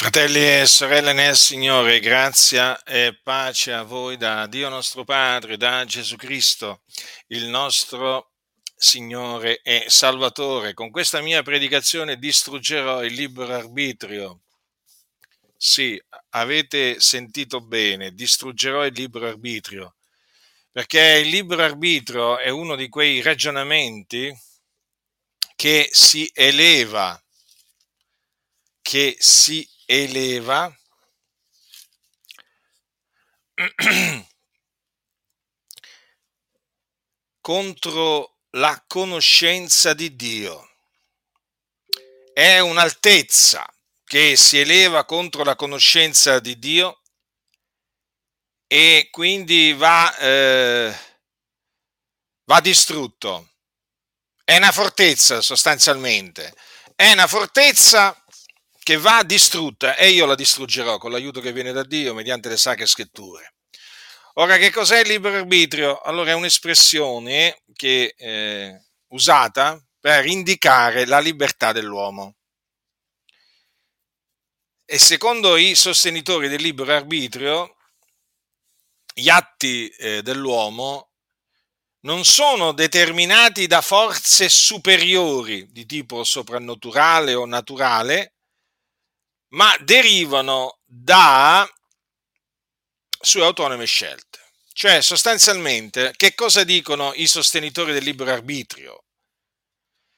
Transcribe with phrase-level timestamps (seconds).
[0.00, 5.84] Fratelli e sorelle nel Signore, grazia e pace a voi da Dio nostro Padre, da
[5.84, 6.84] Gesù Cristo,
[7.26, 8.30] il nostro
[8.74, 10.72] Signore e Salvatore.
[10.72, 14.40] Con questa mia predicazione distruggerò il libero arbitrio.
[15.54, 19.96] Sì, avete sentito bene, distruggerò il libero arbitrio,
[20.72, 24.34] perché il libero arbitrio è uno di quei ragionamenti
[25.54, 27.22] che si eleva,
[28.80, 30.72] che si eleva
[37.40, 40.68] contro la conoscenza di Dio.
[42.32, 43.66] È un'altezza
[44.04, 47.00] che si eleva contro la conoscenza di Dio
[48.68, 50.96] e quindi va, eh,
[52.44, 53.54] va distrutto.
[54.44, 56.54] È una fortezza sostanzialmente.
[56.94, 58.14] È una fortezza
[58.90, 62.56] che va distrutta e io la distruggerò con l'aiuto che viene da Dio mediante le
[62.56, 63.54] sacre scritture.
[64.34, 66.00] Ora, che cos'è il libero arbitrio?
[66.00, 72.34] Allora, è un'espressione che, eh, usata per indicare la libertà dell'uomo.
[74.84, 77.76] E secondo i sostenitori del libero arbitrio,
[79.14, 81.12] gli atti eh, dell'uomo
[82.00, 88.34] non sono determinati da forze superiori di tipo soprannaturale o naturale,
[89.50, 91.68] ma derivano da
[93.20, 94.38] sue autonome scelte.
[94.72, 99.04] Cioè, sostanzialmente, che cosa dicono i sostenitori del libero arbitrio?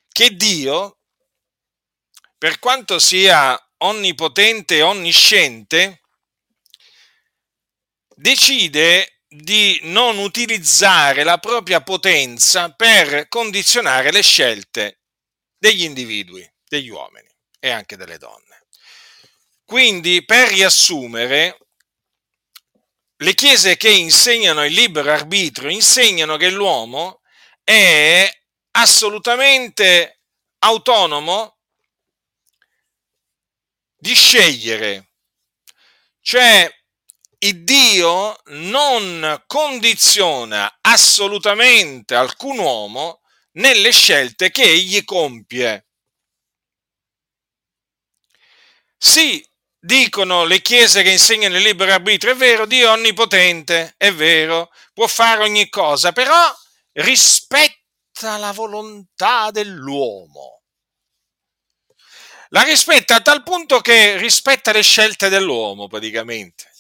[0.09, 0.99] Che Dio,
[2.39, 6.03] per quanto sia onnipotente e onnisciente,
[8.15, 15.01] decide di non utilizzare la propria potenza per condizionare le scelte
[15.57, 18.52] degli individui, degli uomini e anche delle donne.
[19.73, 21.57] Quindi, per riassumere,
[23.17, 27.23] le chiese che insegnano il libero arbitrio insegnano che l'uomo
[27.65, 28.31] è
[28.73, 30.21] assolutamente
[30.59, 31.57] autonomo
[33.97, 35.13] di scegliere,
[36.21, 36.71] cioè
[37.39, 43.23] il Dio non condiziona assolutamente alcun uomo
[43.53, 45.87] nelle scelte che egli compie.
[48.99, 49.43] Sì,
[49.85, 54.71] dicono le chiese che insegnano il libero arbitrio, è vero, Dio è onnipotente, è vero,
[54.95, 56.55] può fare ogni cosa, però
[56.93, 60.63] rispetta la volontà dell'uomo.
[62.51, 66.71] La rispetta a tal punto che rispetta le scelte dell'uomo, praticamente.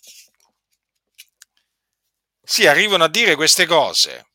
[2.44, 4.28] Sì, arrivano a dire queste cose.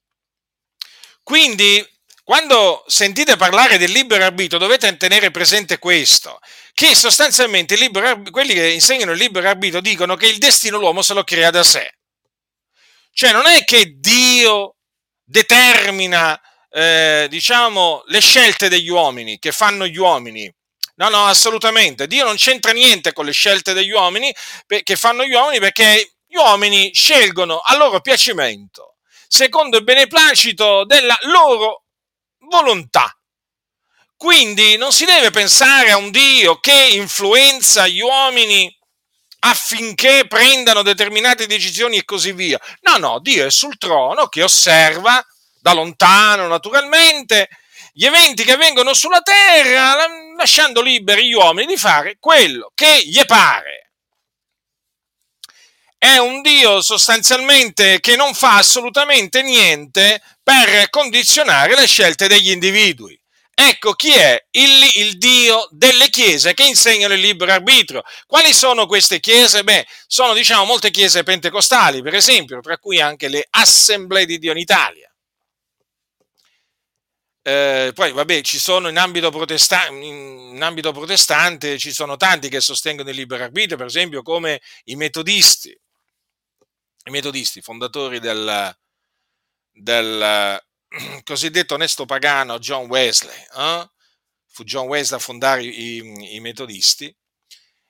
[1.23, 1.85] Quindi
[2.28, 6.40] quando sentite parlare del libero arbitrio dovete tenere presente questo,
[6.74, 11.14] che sostanzialmente libero, quelli che insegnano il libero arbitrio dicono che il destino l'uomo se
[11.14, 11.90] lo crea da sé.
[13.14, 14.76] Cioè non è che Dio
[15.24, 16.38] determina,
[16.70, 20.54] eh, diciamo, le scelte degli uomini, che fanno gli uomini.
[20.96, 22.08] No, no, assolutamente.
[22.08, 24.36] Dio non c'entra niente con le scelte degli uomini
[24.84, 28.98] che fanno gli uomini perché gli uomini scelgono a loro piacimento,
[29.30, 31.84] secondo il beneplacito della loro
[32.50, 33.12] volontà.
[34.16, 38.75] Quindi non si deve pensare a un Dio che influenza gli uomini
[39.40, 42.59] affinché prendano determinate decisioni e così via.
[42.81, 45.24] No, no, Dio è sul trono che osserva
[45.59, 47.47] da lontano naturalmente
[47.94, 49.96] gli eventi che avvengono sulla terra,
[50.35, 53.88] lasciando liberi gli uomini di fare quello che gli pare
[55.97, 63.19] è un Dio sostanzialmente che non fa assolutamente niente per condizionare le scelte degli individui.
[63.53, 68.02] Ecco chi è il, il, Dio delle chiese che insegnano il libero arbitrio.
[68.25, 69.66] Quali sono queste chiese?
[69.66, 74.53] Beh, sono diciamo molte chiese pentecostali, per esempio, tra cui anche le assemblee di Dio
[74.53, 75.13] in Italia.
[77.41, 82.62] Eh, poi, vabbè, ci sono in ambito, protesta- in ambito protestante, ci sono tanti che
[82.62, 85.78] sostengono il libero arbitrio, per esempio come i metodisti
[87.08, 88.76] i metodisti, fondatori del,
[89.79, 90.59] del
[91.24, 93.38] cosiddetto onesto pagano John Wesley.
[93.56, 93.90] Eh?
[94.47, 97.16] Fu John Wesley a fondare i, i metodisti.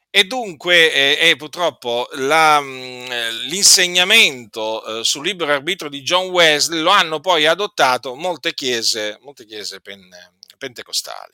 [0.10, 3.10] E dunque, eh, purtroppo, la, mm,
[3.50, 9.46] l'insegnamento eh, sul libero arbitrio di John Wesley lo hanno poi adottato molte chiese, molte
[9.46, 10.10] chiese pen,
[10.58, 11.34] pentecostali.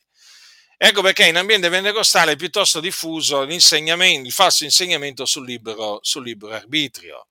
[0.78, 6.54] Ecco perché in ambiente pentecostale è piuttosto diffuso il falso insegnamento sul libero, sul libero
[6.54, 7.28] arbitrio.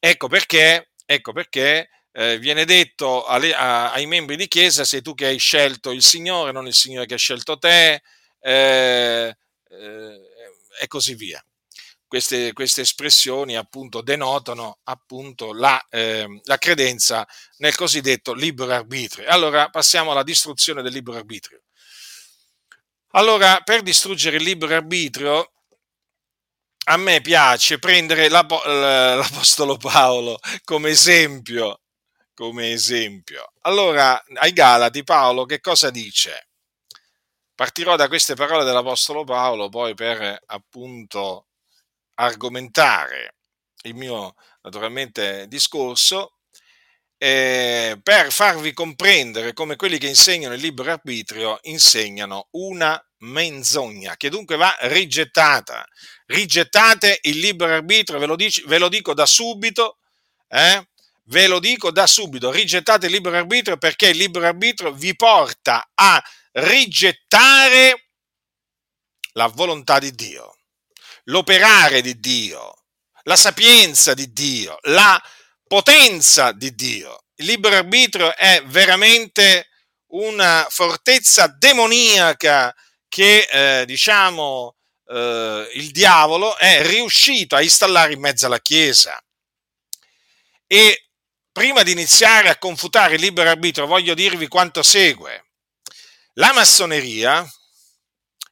[0.00, 5.14] Ecco perché, ecco perché eh, viene detto alle, a, ai membri di chiesa sei tu
[5.14, 8.02] che hai scelto il Signore, non il Signore che ha scelto te.
[8.40, 9.36] Eh,
[9.70, 10.20] eh,
[10.80, 11.44] e così via.
[12.06, 17.26] Queste, queste, espressioni appunto denotano appunto la, eh, la, credenza
[17.56, 19.28] nel cosiddetto libero arbitrio.
[19.28, 21.62] Allora passiamo alla distruzione del libero arbitrio.
[23.12, 25.52] Allora, per distruggere il libero arbitrio,
[26.86, 31.83] a me piace prendere l'Apostolo Paolo come esempio,
[32.34, 33.52] come esempio.
[33.62, 36.48] Allora, ai Galati Paolo che cosa dice?
[37.54, 41.46] Partirò da queste parole dell'Apostolo Paolo poi per appunto
[42.14, 43.36] argomentare
[43.84, 46.38] il mio naturalmente discorso
[47.16, 54.28] eh, per farvi comprendere come quelli che insegnano il libero arbitrio insegnano una menzogna che
[54.28, 55.86] dunque va rigettata.
[56.26, 59.98] Rigettate il libero arbitrio, ve lo, dico, ve lo dico da subito,
[60.48, 60.86] eh?
[61.24, 65.90] Ve lo dico da subito, rigettate il libero arbitrio perché il libero arbitrio vi porta
[65.94, 66.22] a
[66.52, 68.10] rigettare
[69.32, 70.58] la volontà di Dio,
[71.24, 72.74] l'operare di Dio,
[73.22, 75.20] la sapienza di Dio, la
[75.66, 77.24] potenza di Dio.
[77.36, 79.68] Il libero arbitrio è veramente
[80.08, 82.72] una fortezza demoniaca
[83.08, 84.76] che, eh, diciamo,
[85.06, 89.20] eh, il diavolo è riuscito a installare in mezzo alla Chiesa.
[90.66, 91.04] E
[91.54, 95.50] prima di iniziare a confutare il libero arbitrio voglio dirvi quanto segue.
[96.32, 97.48] La massoneria,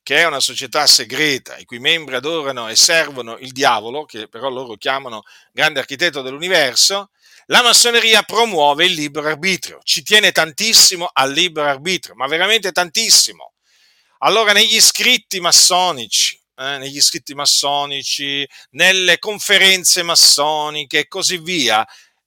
[0.05, 4.49] che è una società segreta, i cui membri adorano e servono il diavolo, che però
[4.49, 7.11] loro chiamano grande architetto dell'universo,
[7.47, 13.55] la massoneria promuove il libero arbitrio, ci tiene tantissimo al libero arbitrio, ma veramente tantissimo.
[14.19, 21.85] Allora, negli scritti massonici, eh, negli scritti massonici, nelle conferenze massoniche e così via,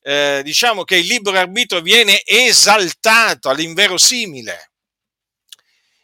[0.07, 4.71] eh, diciamo che il libero arbitrio viene esaltato all'inverosimile.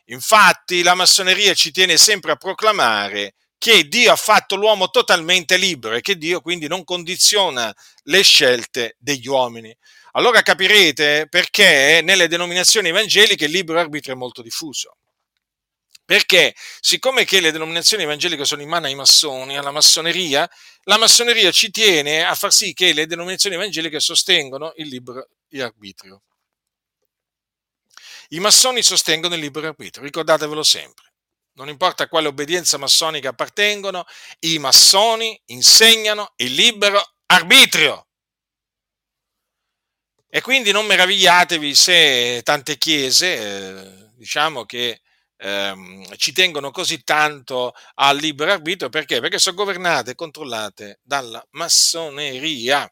[0.05, 5.93] Infatti la massoneria ci tiene sempre a proclamare che Dio ha fatto l'uomo totalmente libero
[5.93, 7.71] e che Dio quindi non condiziona
[8.05, 9.75] le scelte degli uomini.
[10.13, 14.97] Allora capirete perché nelle denominazioni evangeliche il libero arbitrio è molto diffuso.
[16.11, 20.45] Perché siccome che le denominazioni evangeliche sono in mano ai massoni, alla massoneria,
[20.83, 26.23] la massoneria ci tiene a far sì che le denominazioni evangeliche sostengono il libero arbitrio.
[28.31, 31.13] I massoni sostengono il libero arbitrio, ricordatevelo sempre.
[31.53, 34.03] Non importa a quale obbedienza massonica appartengono,
[34.39, 38.07] i massoni insegnano il libero arbitrio.
[40.27, 44.99] E quindi non meravigliatevi se tante chiese, eh, diciamo che
[45.41, 49.19] ehm, ci tengono così tanto al libero arbitrio, perché?
[49.19, 52.89] Perché sono governate e controllate dalla massoneria.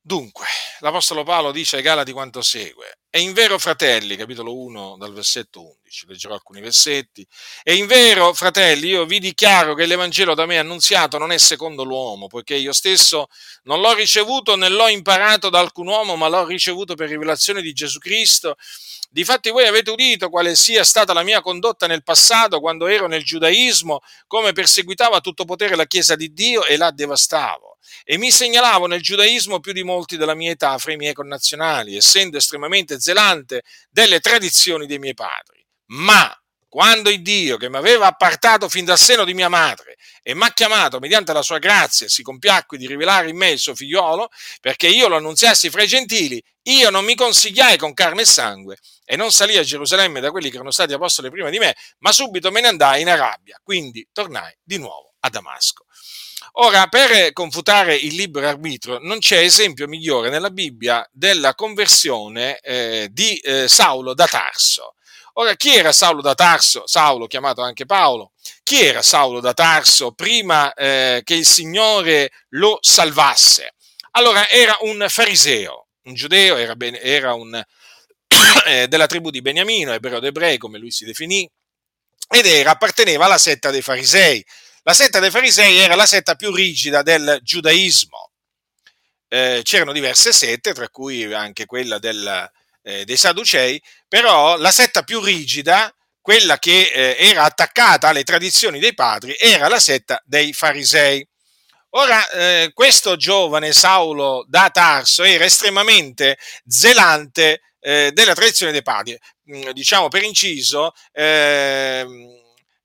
[0.00, 0.46] Dunque,
[0.80, 3.00] l'Apostolo Paolo dice ai Galati quanto segue.
[3.10, 5.76] E in vero, fratelli, capitolo 1 dal versetto 11,
[6.06, 7.26] leggerò alcuni versetti.
[7.62, 11.84] E in vero, fratelli, io vi dichiaro che l'Evangelo da me annunziato non è secondo
[11.84, 13.28] l'uomo, poiché io stesso
[13.62, 17.72] non l'ho ricevuto né l'ho imparato da alcun uomo, ma l'ho ricevuto per rivelazione di
[17.72, 18.56] Gesù Cristo.
[19.08, 23.24] Difatti voi avete udito quale sia stata la mia condotta nel passato, quando ero nel
[23.24, 28.30] giudaismo, come perseguitavo a tutto potere la Chiesa di Dio e la devastavo e mi
[28.30, 33.00] segnalavo nel giudaismo più di molti della mia età fra i miei connazionali, essendo estremamente
[33.00, 35.55] zelante delle tradizioni dei miei padri.
[35.86, 36.36] Ma
[36.68, 40.42] quando il Dio che mi aveva appartato fin dal seno di mia madre e mi
[40.42, 44.28] ha chiamato mediante la sua grazia, si compiacque di rivelare in me il suo figliolo,
[44.60, 48.78] perché io lo annunziassi fra i gentili, io non mi consigliai con carne e sangue
[49.04, 52.12] e non salì a Gerusalemme da quelli che erano stati apostoli prima di me, ma
[52.12, 55.86] subito me ne andai in Arabia, quindi tornai di nuovo a Damasco.
[56.58, 63.08] Ora, per confutare il libero arbitrio, non c'è esempio migliore nella Bibbia della conversione eh,
[63.10, 64.94] di eh, Saulo da Tarso.
[65.38, 66.86] Ora, chi era Saulo da Tarso?
[66.86, 68.32] Saulo, chiamato anche Paolo.
[68.62, 73.74] Chi era Saulo da Tarso prima eh, che il Signore lo salvasse?
[74.12, 77.54] Allora, era un fariseo, un giudeo, era, ben, era un,
[78.66, 81.48] eh, della tribù di Beniamino, ebreo d'ebrei, come lui si definì,
[82.30, 84.44] ed era, apparteneva alla setta dei farisei
[84.86, 88.30] la setta dei farisei era la setta più rigida del giudaismo.
[89.26, 92.48] Eh, c'erano diverse sette, tra cui anche quella del,
[92.82, 98.78] eh, dei Sadducei, però la setta più rigida, quella che eh, era attaccata alle tradizioni
[98.78, 101.26] dei padri, era la setta dei farisei.
[101.90, 106.36] Ora, eh, questo giovane Saulo da Tarso era estremamente
[106.66, 109.16] zelante eh, della tradizione dei padri.
[109.50, 112.26] Mm, diciamo per inciso, ehm,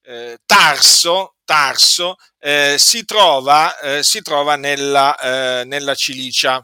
[0.04, 6.64] eh, Tarso, Tarso eh, si trova, eh, si trova nella, nella, Cilicia.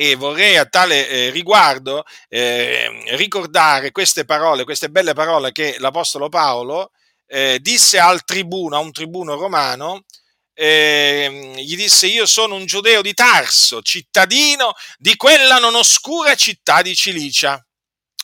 [0.00, 6.30] E vorrei a tale eh, riguardo eh, ricordare queste parole, queste belle parole che l'Apostolo
[6.30, 6.92] Paolo
[7.26, 10.06] eh, disse al tribuno, a un tribuno romano,
[10.54, 16.80] eh, gli disse io sono un giudeo di Tarso, cittadino di quella non oscura città
[16.80, 17.62] di Cilicia.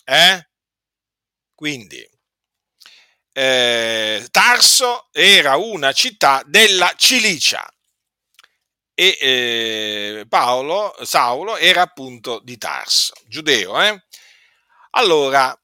[0.02, 0.48] Eh?
[1.54, 2.08] Quindi,
[3.32, 7.70] eh, Tarso era una città della Cilicia
[8.98, 13.80] e eh, Paolo, Saulo era appunto di Tarso, giudeo.
[13.82, 14.02] Eh?
[14.92, 15.54] Allora,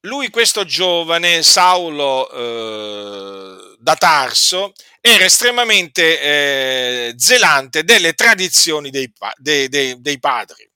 [0.00, 9.68] lui, questo giovane Saulo eh, da Tarso, era estremamente eh, zelante delle tradizioni dei, dei,
[9.68, 10.68] dei, dei padri.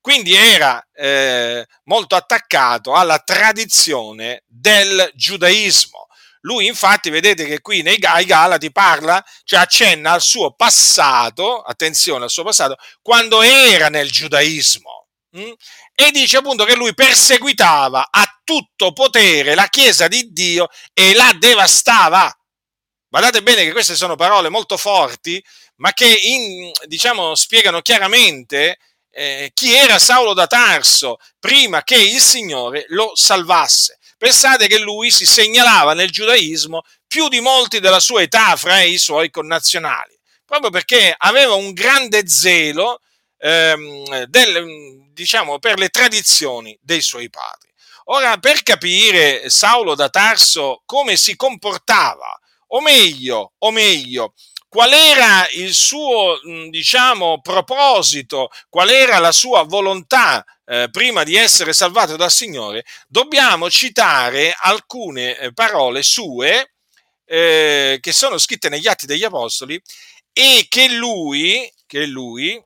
[0.00, 6.03] Quindi era eh, molto attaccato alla tradizione del giudaismo.
[6.44, 12.30] Lui infatti, vedete che qui nei Galati parla, cioè accenna al suo passato, attenzione al
[12.30, 15.08] suo passato, quando era nel giudaismo.
[15.36, 15.52] Hm?
[15.94, 21.32] E dice appunto che lui perseguitava a tutto potere la Chiesa di Dio e la
[21.38, 22.30] devastava.
[23.08, 25.42] Guardate bene che queste sono parole molto forti,
[25.76, 28.78] ma che in, diciamo, spiegano chiaramente
[29.10, 33.98] eh, chi era Saulo da Tarso prima che il Signore lo salvasse.
[34.18, 38.98] Pensate che lui si segnalava nel giudaismo più di molti della sua età fra i
[38.98, 43.00] suoi connazionali, proprio perché aveva un grande zelo
[43.38, 47.72] ehm, del, diciamo, per le tradizioni dei suoi padri.
[48.08, 54.34] Ora, per capire Saulo da Tarso come si comportava, o meglio, o meglio,
[54.74, 61.72] qual era il suo, diciamo, proposito, qual era la sua volontà eh, prima di essere
[61.72, 66.72] salvato dal Signore, dobbiamo citare alcune eh, parole sue
[67.24, 69.80] eh, che sono scritte negli Atti degli Apostoli
[70.32, 72.60] e che lui, che lui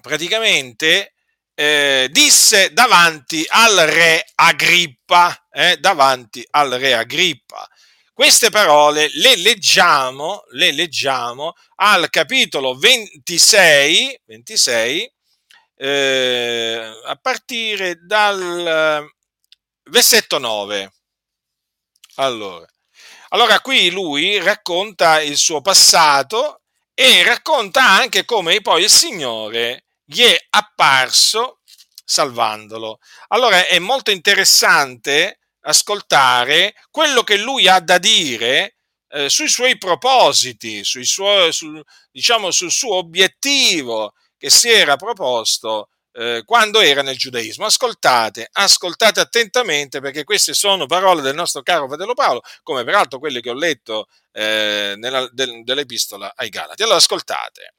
[0.00, 1.14] praticamente
[1.54, 7.68] eh, disse davanti al re Agrippa, eh, davanti al re Agrippa.
[8.20, 15.12] Queste parole le leggiamo, le leggiamo al capitolo 26, 26
[15.76, 19.10] eh, a partire dal
[19.84, 20.92] versetto 9.
[22.16, 22.66] Allora,
[23.30, 26.60] allora, qui lui racconta il suo passato
[26.92, 31.60] e racconta anche come poi il Signore gli è apparso
[32.04, 32.98] salvandolo.
[33.28, 38.76] Allora è molto interessante ascoltare quello che lui ha da dire
[39.08, 45.88] eh, sui suoi propositi, sui suoi, sul, diciamo sul suo obiettivo che si era proposto
[46.12, 47.64] eh, quando era nel giudaismo.
[47.64, 53.40] Ascoltate, ascoltate attentamente perché queste sono parole del nostro caro fratello Paolo, come peraltro quelle
[53.40, 56.82] che ho letto eh, nella, del, dell'epistola ai Galati.
[56.82, 57.74] Allora ascoltate.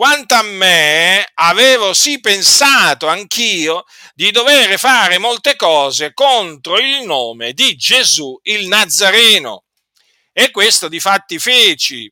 [0.00, 7.52] Quanto a me, avevo sì pensato anch'io di dover fare molte cose contro il nome
[7.52, 9.64] di Gesù il Nazareno.
[10.32, 12.10] E questo di fatti feci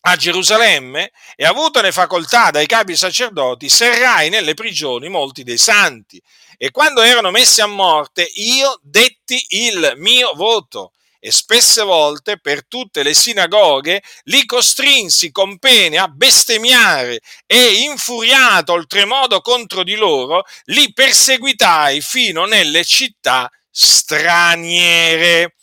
[0.00, 6.20] a Gerusalemme e avutone facoltà dai capi sacerdoti, serrai nelle prigioni molti dei santi.
[6.58, 10.90] E quando erano messi a morte, io detti il mio voto
[11.20, 18.72] e spesse volte per tutte le sinagoghe li costrinsi con pene a bestemmiare e infuriato
[18.72, 25.56] oltremodo contro di loro li perseguitai fino nelle città straniere.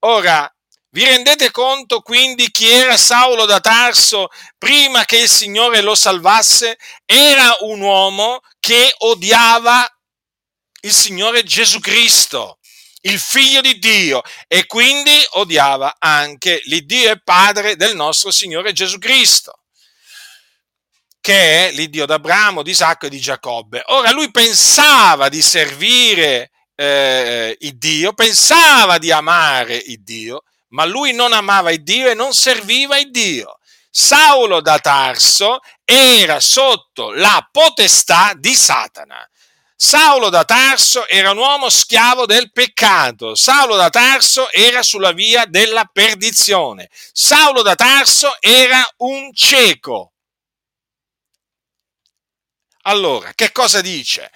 [0.00, 0.48] Ora,
[0.90, 6.76] vi rendete conto quindi chi era Saulo da Tarso prima che il Signore lo salvasse?
[7.06, 9.88] Era un uomo che odiava
[10.82, 12.58] il Signore Gesù Cristo
[13.02, 18.98] il figlio di Dio e quindi odiava anche l'Iddio e Padre del nostro Signore Gesù
[18.98, 19.60] Cristo,
[21.20, 23.82] che è l'Iddio d'Abramo, di Isacco e di Giacobbe.
[23.86, 31.74] Ora lui pensava di servire eh, Dio, pensava di amare Dio, ma lui non amava
[31.76, 33.58] Dio e non serviva Dio.
[33.94, 39.28] Saulo da Tarso era sotto la potestà di Satana.
[39.84, 43.34] Saulo da Tarso era un uomo schiavo del peccato.
[43.34, 46.88] Saulo da Tarso era sulla via della perdizione.
[47.12, 50.12] Saulo da Tarso era un cieco.
[52.82, 54.30] Allora, che cosa dice?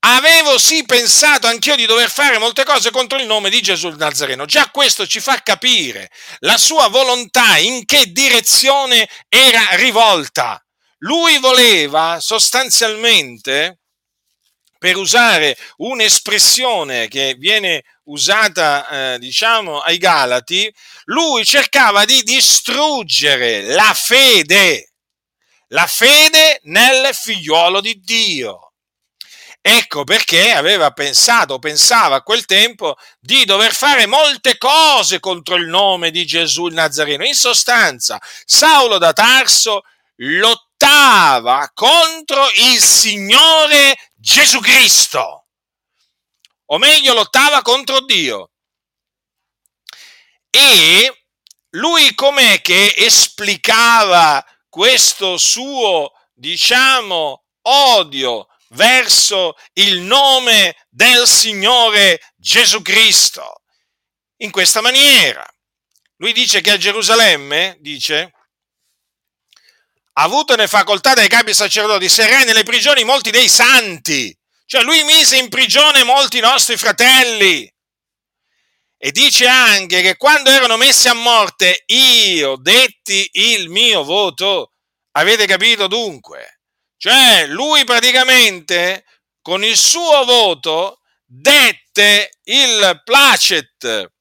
[0.00, 3.96] Avevo sì pensato anch'io di dover fare molte cose contro il nome di Gesù il
[3.96, 4.44] Nazareno.
[4.44, 10.62] Già questo ci fa capire la sua volontà, in che direzione era rivolta.
[10.98, 13.78] Lui voleva sostanzialmente
[14.82, 20.68] per usare un'espressione che viene usata, eh, diciamo, ai Galati,
[21.04, 24.94] lui cercava di distruggere la fede,
[25.68, 28.72] la fede nel figliuolo di Dio.
[29.60, 35.68] Ecco perché aveva pensato, pensava a quel tempo di dover fare molte cose contro il
[35.68, 37.24] nome di Gesù il Nazareno.
[37.24, 39.82] In sostanza, Saulo da Tarso
[40.16, 45.48] lottava contro il Signore Gesù Cristo,
[46.66, 48.52] o meglio lottava contro Dio.
[50.48, 51.24] E
[51.70, 63.62] lui com'è che esplicava questo suo, diciamo, odio verso il nome del Signore Gesù Cristo.
[64.36, 65.44] In questa maniera.
[66.18, 68.32] Lui dice che a Gerusalemme, dice,
[70.14, 74.36] avutone facoltà dai capi sacerdoti, serrai nelle prigioni molti dei santi.
[74.66, 77.70] Cioè lui mise in prigione molti nostri fratelli.
[78.96, 84.72] E dice anche che quando erano messi a morte io detti il mio voto.
[85.12, 86.60] Avete capito dunque?
[86.96, 89.04] Cioè, lui praticamente
[89.42, 94.12] con il suo voto dette il placet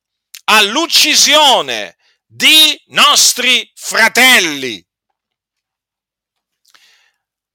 [0.45, 1.95] all'uccisione
[2.25, 4.83] di nostri fratelli.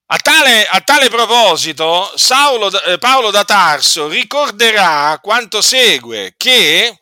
[0.09, 6.97] A tale, a tale proposito, Saulo, eh, Paolo da Tarso ricorderà quanto segue, che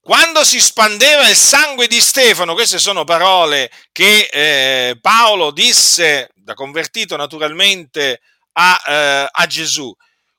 [0.00, 6.54] quando si spandeva il sangue di Stefano, queste sono parole che eh, Paolo disse, da
[6.54, 8.20] convertito naturalmente
[8.52, 9.92] a, eh, a Gesù,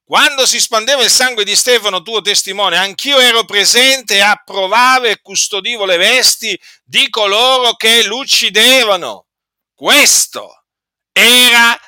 [0.05, 5.19] quando si spandeva il sangue di Stefano, tuo testimone, anch'io ero presente e approvavo e
[5.21, 9.25] custodivo le vesti di coloro che l'uccidevano.
[9.79, 10.65] Questo
[11.13, 11.79] era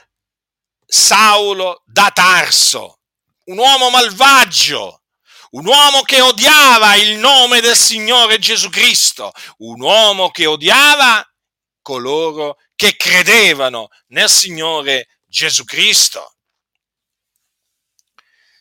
[0.86, 3.02] Saulo da Tarso,
[3.48, 5.04] un uomo malvagio,
[5.50, 11.22] un uomo che odiava il nome del Signore Gesù Cristo, un uomo che odiava
[11.82, 16.38] coloro che credevano nel Signore Gesù Cristo.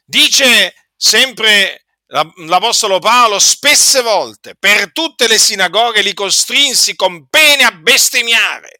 [0.06, 7.70] Dice sempre l'Apostolo Paolo spesse volte, per tutte le sinagoghe li costrinsi con pene a
[7.70, 8.79] bestemmiare.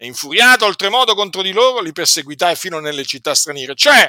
[0.00, 3.74] E infuriato oltremodo contro di loro, li perseguitai fino nelle città straniere.
[3.74, 4.08] Cioè,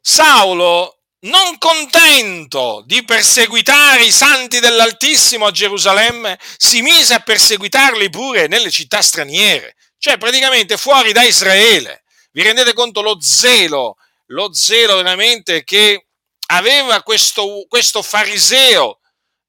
[0.00, 8.46] Saulo non contento di perseguitare i santi dell'Altissimo a Gerusalemme, si mise a perseguitarli pure
[8.46, 12.04] nelle città straniere, cioè praticamente fuori da Israele.
[12.32, 16.08] Vi rendete conto lo zelo, lo zelo veramente che
[16.46, 18.98] aveva questo, questo fariseo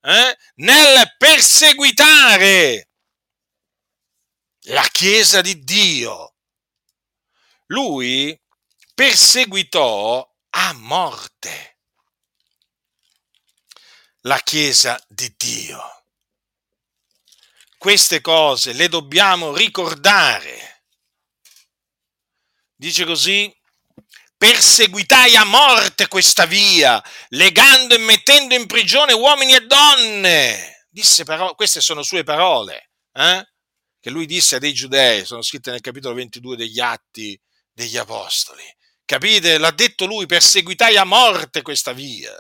[0.01, 2.89] eh, nel perseguitare
[4.65, 6.35] la Chiesa di Dio.
[7.67, 8.39] Lui
[8.93, 11.79] perseguitò a morte
[14.21, 16.03] la Chiesa di Dio.
[17.77, 20.83] Queste cose le dobbiamo ricordare.
[22.75, 23.55] Dice così,
[24.35, 30.87] perseguitai a morte questa via, legando e mettendo in prigione uomini e donne.
[30.89, 33.47] Disse però, queste sono sue parole, eh?
[34.05, 37.41] Che lui disse a dei giudei, sono scritte nel capitolo 22 degli Atti
[37.73, 38.63] degli Apostoli.
[39.03, 39.57] Capite?
[39.57, 42.31] L'ha detto lui, perseguitai a morte questa via.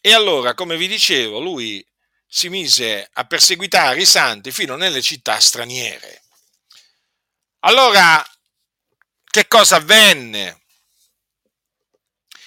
[0.00, 1.86] E allora, come vi dicevo, lui
[2.26, 6.22] si mise a perseguitare i santi fino nelle città straniere.
[7.58, 8.26] Allora,
[9.22, 10.62] che cosa avvenne?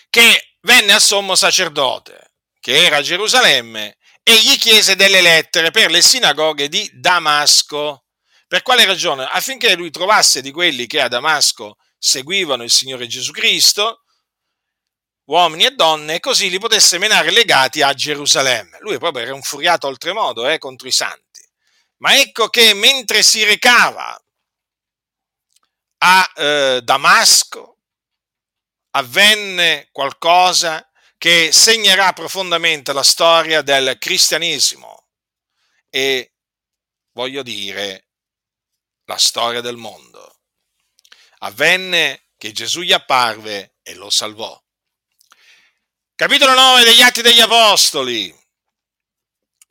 [0.09, 3.96] Che venne al sommo sacerdote, che era a Gerusalemme,
[4.29, 8.07] e gli chiese delle lettere per le sinagoghe di Damasco.
[8.45, 9.23] Per quale ragione?
[9.23, 14.03] Affinché lui trovasse di quelli che a Damasco seguivano il Signore Gesù Cristo,
[15.27, 18.79] uomini e donne, e così li potesse menare legati a Gerusalemme.
[18.81, 21.47] Lui proprio era infuriato oltremodo eh, contro i santi.
[21.99, 24.21] Ma ecco che mentre si recava
[25.99, 27.77] a eh, Damasco,
[28.91, 30.85] avvenne qualcosa
[31.17, 35.07] che segnerà profondamente la storia del cristianesimo
[35.89, 36.33] e
[37.11, 38.09] voglio dire
[39.05, 40.39] la storia del mondo.
[41.39, 44.61] Avvenne che Gesù gli apparve e lo salvò.
[46.15, 48.35] Capitolo 9 degli Atti degli Apostoli,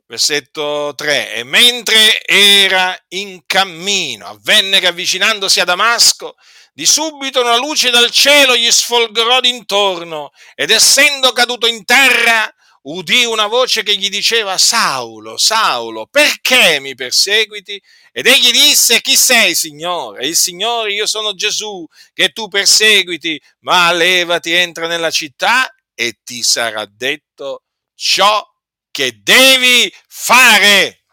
[0.06, 1.35] versetto 3.
[1.35, 6.37] E mentre era in cammino, avvenne che avvicinandosi a Damasco,
[6.76, 13.24] di subito una luce dal cielo gli sfolgorò d'intorno ed essendo caduto in terra, udì
[13.24, 17.82] una voce che gli diceva, Saulo, Saulo, perché mi perseguiti?
[18.12, 20.26] Ed egli disse, chi sei, Signore?
[20.26, 26.42] Il Signore, io sono Gesù, che tu perseguiti, ma levati, entra nella città e ti
[26.42, 27.62] sarà detto
[27.94, 28.46] ciò
[28.90, 31.04] che devi fare.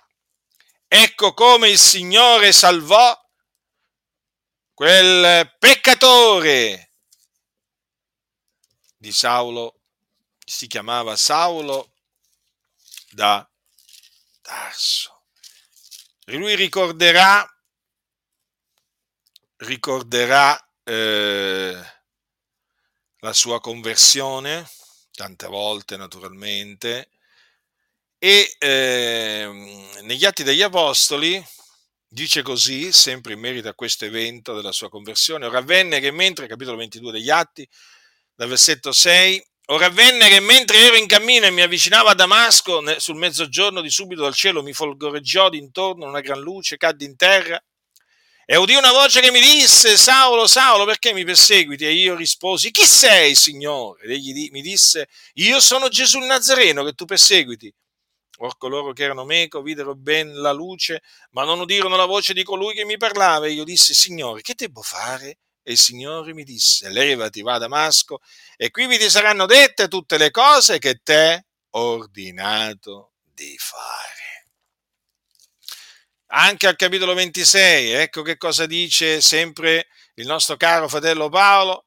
[0.90, 3.18] Ecco come il Signore salvò
[4.74, 6.92] quel peccatore
[8.98, 9.80] di Saulo,
[10.46, 11.94] si chiamava Saulo
[13.12, 13.48] da
[14.42, 15.26] Tarso.
[16.26, 17.46] Lui ricorderà,
[19.58, 21.82] ricorderà eh,
[23.20, 24.70] la sua conversione,
[25.12, 27.10] tante volte naturalmente,
[28.18, 31.46] e eh, negli Atti degli Apostoli
[32.14, 36.46] dice così, sempre in merito a questo evento della sua conversione, ora avvenne che mentre,
[36.46, 37.68] capitolo 22 degli Atti,
[38.36, 42.84] dal versetto 6, ora avvenne che mentre ero in cammino e mi avvicinavo a Damasco,
[43.00, 47.62] sul mezzogiorno di subito dal cielo mi folgoreggiò d'intorno una gran luce, caddi in terra
[48.46, 51.86] e udì una voce che mi disse, Saulo, Saulo, perché mi perseguiti?
[51.86, 54.04] E io risposi, chi sei, Signore?
[54.04, 57.74] Ed egli mi disse, io sono Gesù il Nazareno che tu perseguiti.
[58.44, 61.02] Or coloro che erano meco videro ben la luce,
[61.32, 63.46] ma non udirono la voce di colui che mi parlava.
[63.48, 65.38] E io dissi, Signore, che devo fare?
[65.64, 68.20] E il Signore mi disse, levati, va a Damasco,
[68.58, 74.24] e qui vi ti saranno dette tutte le cose che te ordinato di fare
[76.36, 81.83] anche al capitolo 26, ecco che cosa dice sempre il nostro caro fratello Paolo,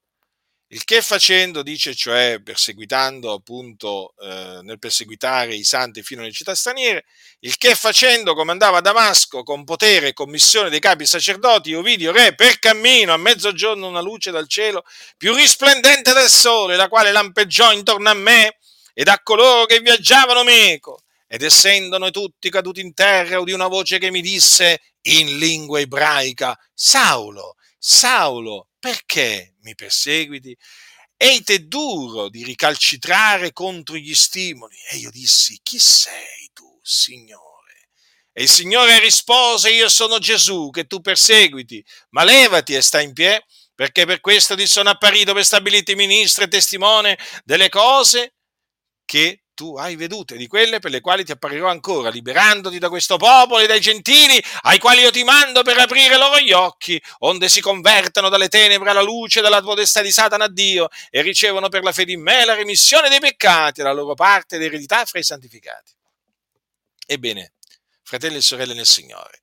[0.68, 6.56] il che facendo, dice cioè perseguitando appunto eh, nel perseguitare i santi fino alle città
[6.56, 7.04] straniere,
[7.40, 12.10] il che facendo comandava a Damasco con potere e commissione dei capi sacerdoti, io vidi,
[12.10, 14.82] re, per cammino a mezzogiorno una luce dal cielo
[15.16, 18.58] più risplendente del sole, la quale lampeggiò intorno a me
[18.92, 23.68] ed a coloro che viaggiavano meco ed essendo noi tutti caduti in terra, udì una
[23.68, 30.56] voce che mi disse in lingua ebraica, Saulo, Saulo, perché mi perseguiti?
[31.16, 34.76] Eite duro di ricalcitrare contro gli stimoli.
[34.90, 37.88] E io dissi, chi sei tu, Signore?
[38.32, 43.12] E il Signore rispose, io sono Gesù che tu perseguiti, ma levati e sta in
[43.12, 43.42] piedi,
[43.74, 48.34] perché per questo ti sono apparito per stabilirti ministro e testimone delle cose
[49.04, 53.16] che tu hai vedute di quelle per le quali ti apparirò ancora, liberandoti da questo
[53.16, 57.48] popolo e dai gentili, ai quali io ti mando per aprire loro gli occhi, onde
[57.48, 61.82] si convertano dalle tenebre alla luce dalla potestà di Satana a Dio e ricevono per
[61.82, 65.92] la fede in me la remissione dei peccati la loro parte d'eredità fra i santificati.
[67.06, 67.54] Ebbene,
[68.02, 69.42] fratelli e sorelle nel Signore,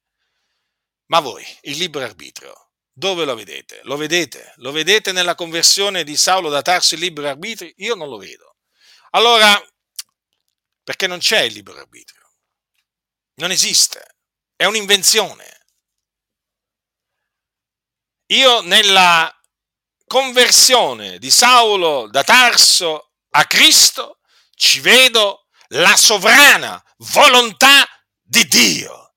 [1.08, 3.80] ma voi, il libero arbitrio, dove lo vedete?
[3.84, 4.54] Lo vedete?
[4.58, 7.72] Lo vedete nella conversione di Saulo da Tarso il libero arbitrio?
[7.78, 8.58] Io non lo vedo.
[9.16, 9.60] Allora,
[10.84, 12.22] perché non c'è il libero arbitrio.
[13.36, 14.18] Non esiste,
[14.56, 15.66] è un'invenzione.
[18.28, 19.34] Io nella
[20.06, 24.20] conversione di Saulo da Tarso a Cristo
[24.56, 27.88] ci vedo la sovrana volontà
[28.22, 29.16] di Dio,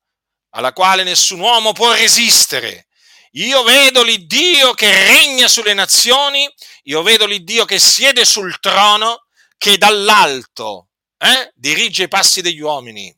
[0.50, 2.88] alla quale nessun uomo può resistere.
[3.32, 6.50] Io vedo l'Iddio che regna sulle nazioni,
[6.84, 9.26] io vedo l'Iddio che siede sul trono,
[9.58, 13.14] che dall'alto eh, dirige i passi degli uomini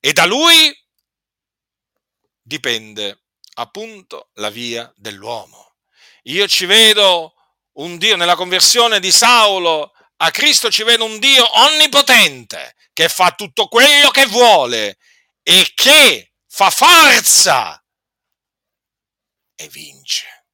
[0.00, 0.74] e da lui
[2.42, 5.76] dipende appunto la via dell'uomo.
[6.24, 7.34] Io ci vedo
[7.74, 13.32] un Dio nella conversione di Saulo a Cristo, ci vedo un Dio onnipotente che fa
[13.32, 14.98] tutto quello che vuole
[15.42, 17.82] e che fa forza
[19.54, 20.46] e vince.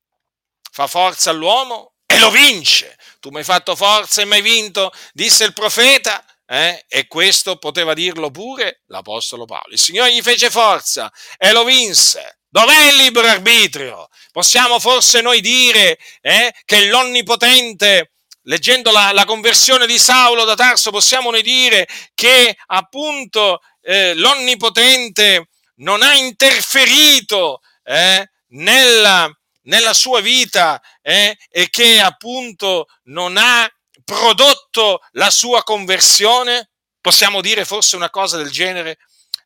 [0.70, 4.92] Fa forza all'uomo e lo vince tu mi hai fatto forza e mi hai vinto,
[5.12, 6.84] disse il profeta, eh?
[6.88, 9.72] e questo poteva dirlo pure l'Apostolo Paolo.
[9.72, 12.38] Il Signore gli fece forza e lo vinse.
[12.48, 14.08] Dov'è il libero arbitrio?
[14.32, 20.90] Possiamo forse noi dire eh, che l'Onnipotente, leggendo la, la, conversione di Saulo da Tarso,
[20.90, 29.30] possiamo noi dire che appunto eh, l'Onnipotente non ha interferito eh, nella,
[29.62, 33.68] nella sua vita eh, e che appunto non ha
[34.04, 36.70] prodotto la sua conversione?
[37.00, 38.98] Possiamo dire forse una cosa del genere?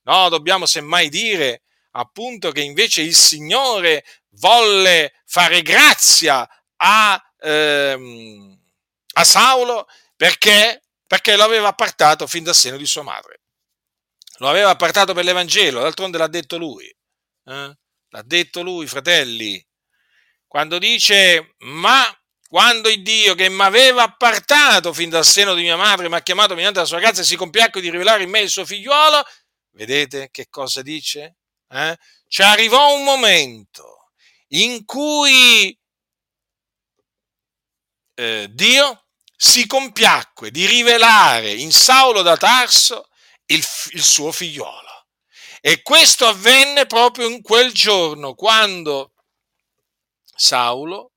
[0.04, 1.62] No, dobbiamo semmai dire
[1.96, 4.04] appunto che invece il Signore
[4.40, 8.58] volle fare grazia a, ehm,
[9.14, 13.42] a Saulo perché, perché lo aveva appartato fin dal seno di sua madre.
[14.38, 16.86] Lo aveva appartato per l'Evangelo, d'altronde l'ha detto lui.
[17.44, 17.76] Eh?
[18.08, 19.64] L'ha detto lui, fratelli
[20.54, 22.16] quando dice, ma
[22.48, 26.22] quando il Dio che mi aveva appartato fin dal seno di mia madre mi ha
[26.22, 29.20] chiamato mediante la sua grazia e si compiacque di rivelare in me il suo figliuolo,
[29.72, 31.38] vedete che cosa dice?
[31.68, 31.98] Eh?
[32.28, 34.12] Ci arrivò un momento
[34.50, 35.76] in cui
[38.14, 43.08] eh, Dio si compiacque di rivelare in Saulo da Tarso
[43.46, 45.08] il, il suo figliuolo.
[45.60, 49.13] E questo avvenne proprio in quel giorno, quando
[50.34, 51.12] Saulo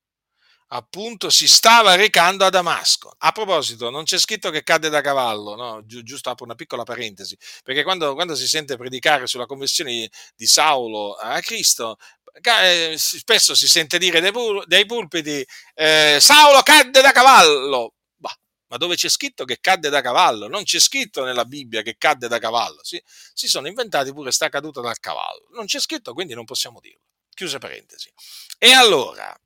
[0.69, 3.13] appunto si stava recando a Damasco.
[3.19, 5.85] A proposito, non c'è scritto che cadde da cavallo, no?
[5.85, 10.47] Gi- giusto apro una piccola parentesi, perché quando, quando, si sente predicare sulla conversione di
[10.47, 11.97] Saulo a Cristo,
[12.41, 17.93] eh, spesso si sente dire dai, pul- dai pulpiti eh, Saulo cadde da cavallo.
[18.15, 18.35] Bah,
[18.67, 20.47] ma dove c'è scritto che cadde da cavallo?
[20.47, 22.83] Non c'è scritto nella Bibbia che cadde da cavallo.
[22.83, 23.01] Si,
[23.33, 25.47] si sono inventati pure sta caduta dal cavallo.
[25.53, 27.06] Non c'è scritto, quindi non possiamo dirlo.
[27.37, 28.11] Chiuse parentesi.
[28.57, 29.39] E allora,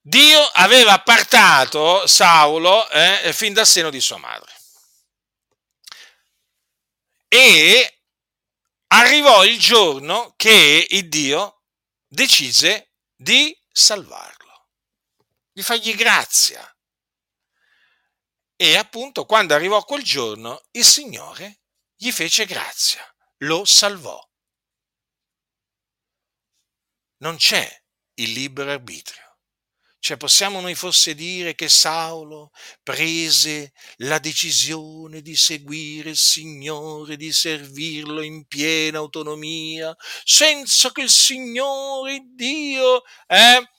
[0.00, 4.52] Dio aveva appartato Saulo eh, fin dal seno di sua madre.
[7.28, 8.00] E
[8.88, 11.62] arrivò il giorno che il Dio
[12.08, 14.70] decise di salvarlo,
[15.52, 16.76] di fargli grazia.
[18.56, 21.60] E appunto quando arrivò quel giorno il Signore
[21.94, 23.00] gli fece grazia,
[23.42, 24.20] lo salvò.
[27.24, 27.66] Non c'è
[28.16, 29.22] il libero arbitrio.
[29.98, 32.50] Cioè possiamo noi forse dire che Saulo
[32.82, 41.08] prese la decisione di seguire il Signore, di servirlo in piena autonomia, senza che il
[41.08, 43.70] Signore Dio eh,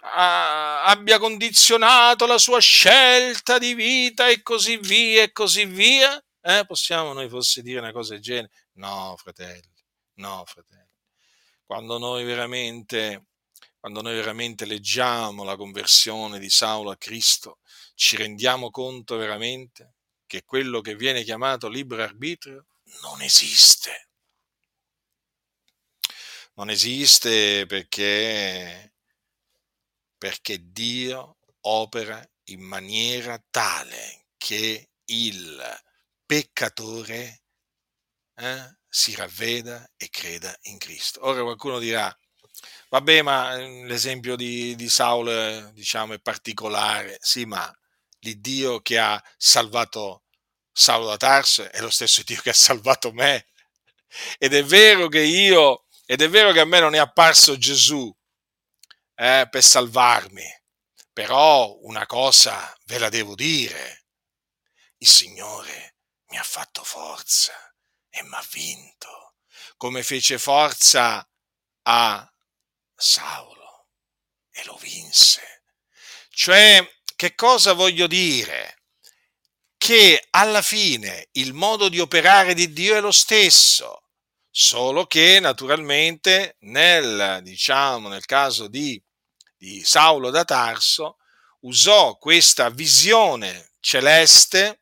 [0.00, 6.18] abbia condizionato la sua scelta di vita e così via e così via?
[6.40, 8.52] Eh, possiamo noi forse dire una cosa del genere?
[8.76, 10.77] No, fratelli, no, fratelli.
[11.68, 13.26] Quando noi veramente
[13.78, 17.60] quando noi veramente leggiamo la conversione di Saulo a Cristo,
[17.94, 22.66] ci rendiamo conto veramente che quello che viene chiamato libero arbitrio
[23.02, 24.08] non esiste.
[26.54, 28.94] Non esiste perché,
[30.16, 35.82] perché Dio opera in maniera tale che il
[36.24, 37.42] peccatore
[38.36, 41.24] eh, si ravveda e creda in Cristo.
[41.26, 42.16] Ora qualcuno dirà,
[42.90, 47.70] Vabbè, ma ehm, l'esempio di, di Saulo è, diciamo, è particolare, sì, ma
[48.20, 50.24] l'Iddio che ha salvato
[50.72, 53.48] Saulo da Tarso è lo stesso Dio che ha salvato me.
[54.38, 58.14] Ed è vero che io, ed è vero che a me non è apparso Gesù
[59.16, 60.46] eh, per salvarmi,
[61.12, 64.06] però una cosa ve la devo dire,
[64.98, 65.96] il Signore
[66.28, 67.67] mi ha fatto forza
[68.18, 69.34] e ha vinto,
[69.76, 71.26] come fece forza
[71.82, 72.32] a
[72.94, 73.88] Saulo
[74.50, 75.62] e lo vinse.
[76.30, 78.82] Cioè, che cosa voglio dire?
[79.76, 84.08] Che alla fine il modo di operare di Dio è lo stesso,
[84.50, 89.00] solo che naturalmente nel, diciamo, nel caso di,
[89.56, 91.18] di Saulo da Tarso
[91.60, 94.77] usò questa visione celeste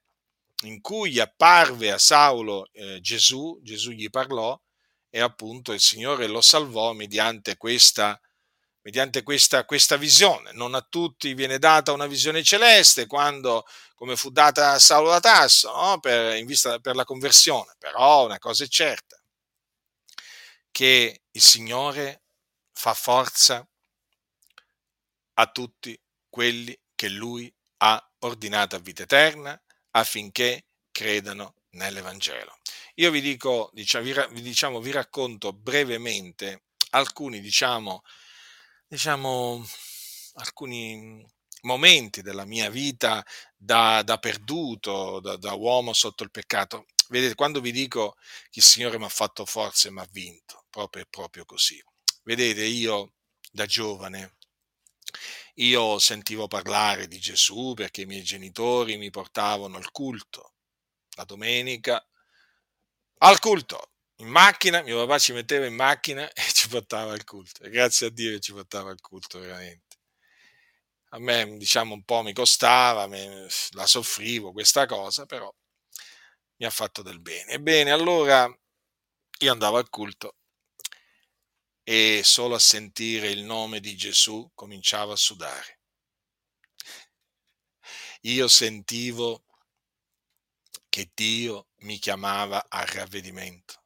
[0.66, 4.58] in cui apparve a Saulo eh, Gesù, Gesù gli parlò
[5.08, 8.20] e appunto il Signore lo salvò mediante questa,
[8.82, 10.52] mediante questa, questa visione.
[10.52, 15.20] Non a tutti viene data una visione celeste quando, come fu data a Saulo da
[15.20, 16.00] Tasso, no?
[16.00, 19.20] per, in vista per la conversione, però una cosa è certa,
[20.70, 22.22] che il Signore
[22.72, 23.66] fa forza
[25.38, 25.98] a tutti
[26.28, 29.58] quelli che Lui ha ordinato a vita eterna
[29.98, 32.58] affinché credano nell'Evangelo.
[32.96, 38.02] Io vi dico, diciamo, vi, racconto brevemente alcuni, diciamo,
[38.86, 39.66] diciamo,
[40.34, 41.24] alcuni
[41.62, 43.24] momenti della mia vita
[43.56, 46.86] da, da perduto, da, da, uomo sotto il peccato.
[47.08, 48.16] Vedete, quando vi dico
[48.50, 51.82] che il Signore mi ha fatto forza e mi ha vinto, proprio è proprio così.
[52.22, 53.12] Vedete, io
[53.50, 54.36] da giovane,
[55.58, 60.54] io sentivo parlare di Gesù perché i miei genitori mi portavano al culto
[61.16, 62.04] la domenica
[63.18, 63.90] al culto
[64.20, 67.62] in macchina, mio papà ci metteva in macchina e ci portava al culto.
[67.62, 69.96] E grazie a Dio che ci portava al culto, veramente.
[71.10, 75.52] A me, diciamo, un po' mi costava, me, la soffrivo questa cosa, però
[76.56, 77.52] mi ha fatto del bene.
[77.52, 78.50] Ebbene, allora
[79.40, 80.36] io andavo al culto
[81.88, 85.82] e solo a sentire il nome di Gesù cominciavo a sudare.
[88.22, 89.44] Io sentivo
[90.88, 93.84] che Dio mi chiamava al ravvedimento.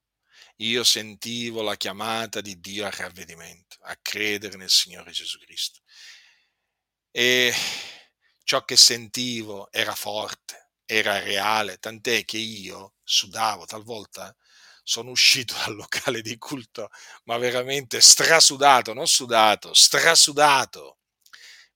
[0.56, 5.82] Io sentivo la chiamata di Dio al ravvedimento, a credere nel Signore Gesù Cristo.
[7.10, 7.52] E
[8.44, 14.34] ciò che sentivo era forte, era reale, tant'è che io sudavo, talvolta
[14.90, 16.90] sono uscito dal locale di culto,
[17.24, 20.98] ma veramente strasudato, non sudato, strasudato,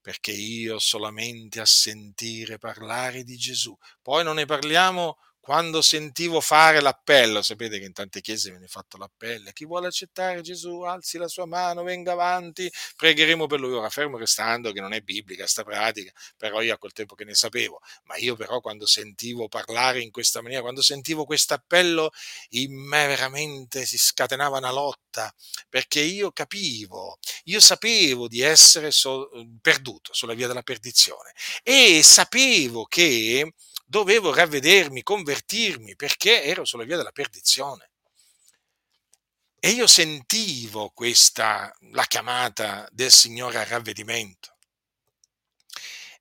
[0.01, 3.77] perché io solamente a sentire parlare di Gesù.
[4.03, 8.97] Poi non ne parliamo quando sentivo fare l'appello, sapete che in tante chiese viene fatto
[8.97, 13.75] l'appello, chi vuole accettare Gesù alzi la sua mano, venga avanti, pregheremo per lui.
[13.75, 17.25] Ora fermo restando che non è biblica sta pratica, però io a quel tempo che
[17.25, 22.11] ne sapevo, ma io però quando sentivo parlare in questa maniera, quando sentivo questo appello,
[22.53, 25.31] in me veramente si scatenava una lotta,
[25.69, 29.29] perché io capivo, io sapevo di essere so-
[29.61, 33.53] perduto sulla via della perdizione e sapevo che
[33.95, 37.91] dovevo ravvedermi, convertirmi, perché ero sulla via della perdizione.
[39.61, 44.57] E io sentivo questa, la chiamata del Signore al ravvedimento.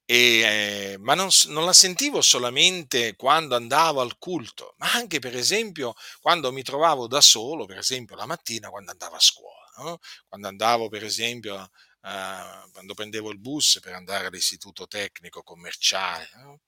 [0.06, 5.36] E, eh, ma non, non, la sentivo solamente quando andavo al culto, ma anche per
[5.36, 10.00] esempio quando mi trovavo da solo, per esempio la mattina quando andavo a scuola, no?
[10.28, 11.56] quando andavo per esempio,
[12.04, 16.30] eh, quando prendevo il bus per andare all'istituto tecnico commerciale.
[16.36, 16.60] No?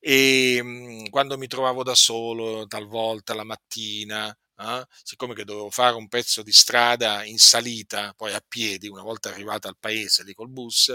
[0.00, 5.96] E mh, quando mi trovavo da solo, talvolta la mattina, eh, siccome che dovevo fare
[5.96, 10.34] un pezzo di strada in salita, poi a piedi, una volta arrivata al paese lì
[10.34, 10.94] col bus,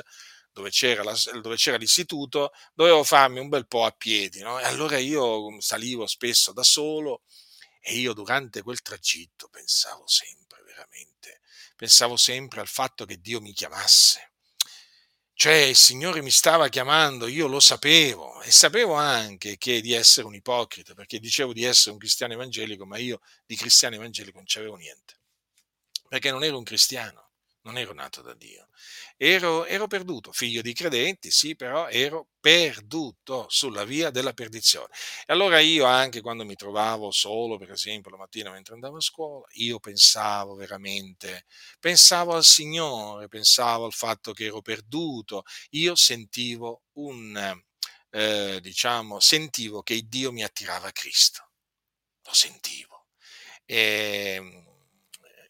[0.52, 4.60] dove c'era, la, dove c'era l'istituto, dovevo farmi un bel po' a piedi, no?
[4.60, 7.22] E allora io salivo spesso da solo
[7.82, 11.42] e io durante quel tragitto pensavo sempre, veramente,
[11.76, 14.32] pensavo sempre al fatto che Dio mi chiamasse
[15.40, 20.28] cioè il Signore mi stava chiamando, io lo sapevo e sapevo anche che di essere
[20.28, 24.46] un ipocrita, perché dicevo di essere un cristiano evangelico, ma io di cristiano evangelico non
[24.46, 25.18] c'avevo niente,
[26.10, 27.29] perché non ero un cristiano
[27.62, 28.68] non ero nato da Dio.
[29.18, 34.88] Ero, ero, perduto, figlio di credenti, sì, però ero perduto sulla via della perdizione.
[35.26, 39.02] E allora io anche quando mi trovavo solo, per esempio la mattina mentre andavo a
[39.02, 41.46] scuola, io pensavo veramente,
[41.80, 47.62] pensavo al Signore, pensavo al fatto che ero perduto, io sentivo un,
[48.12, 51.50] eh, diciamo, sentivo che Dio mi attirava a Cristo,
[52.24, 53.08] lo sentivo.
[53.66, 54.64] E,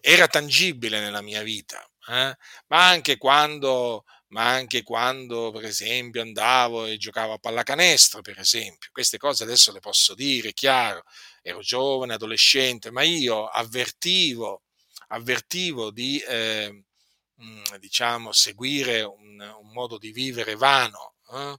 [0.01, 2.35] era tangibile nella mia vita eh?
[2.67, 8.89] ma, anche quando, ma anche quando, per esempio, andavo e giocavo a pallacanestro, per esempio.
[8.91, 11.03] Queste cose adesso le posso dire, chiaro,
[11.41, 14.63] ero giovane, adolescente, ma io avvertivo,
[15.09, 16.83] avvertivo di, eh,
[17.79, 21.15] diciamo, seguire un, un, modo di vivere vano.
[21.31, 21.55] Eh?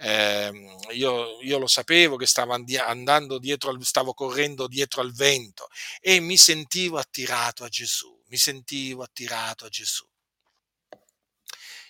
[0.00, 0.52] Eh,
[0.92, 5.68] io, io, lo sapevo che stavo andando dietro, stavo correndo dietro al vento
[6.00, 10.06] e mi sentivo attirato a Gesù mi sentivo attirato a Gesù.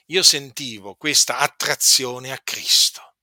[0.07, 3.16] Io sentivo questa attrazione a Cristo.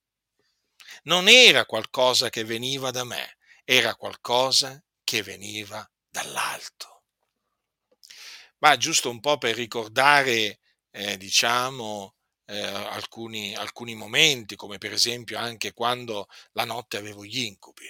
[1.04, 7.04] Non era qualcosa che veniva da me, era qualcosa che veniva dall'alto.
[8.60, 10.60] Ma giusto un po' per ricordare,
[10.92, 17.40] eh, diciamo, eh, alcuni, alcuni momenti, come per esempio anche quando la notte avevo gli
[17.40, 17.86] incubi.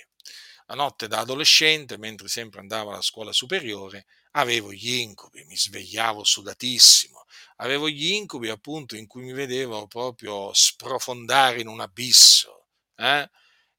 [0.68, 4.06] La notte da adolescente, mentre sempre andavo alla scuola superiore,
[4.38, 7.26] avevo gli incubi, mi svegliavo sudatissimo,
[7.58, 12.67] avevo gli incubi appunto in cui mi vedevo proprio sprofondare in un abisso.
[12.95, 13.30] Eh?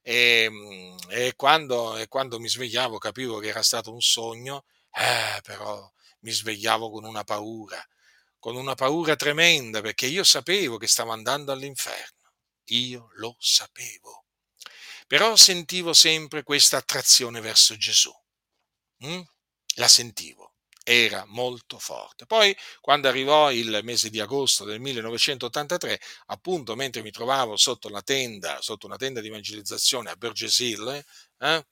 [0.02, 5.40] E, mm, e, quando, e, quando, mi svegliavo capivo che era stato un sogno, eh,
[5.42, 5.90] però
[6.20, 7.84] mi svegliavo con una paura,
[8.38, 12.32] con una paura tremenda perché io sapevo che stavo andando all'inferno,
[12.66, 14.26] io lo sapevo,
[15.06, 18.12] però sentivo sempre questa attrazione verso Gesù.
[19.04, 19.20] Mm?
[19.76, 20.52] La sentivo
[20.88, 22.26] era molto forte.
[22.26, 28.02] Poi, quando arrivò il mese di agosto del 1983, appunto mentre mi trovavo sotto una
[28.02, 31.04] tenda, sotto una tenda di evangelizzazione a Burgess Hill,
[31.40, 31.66] eh,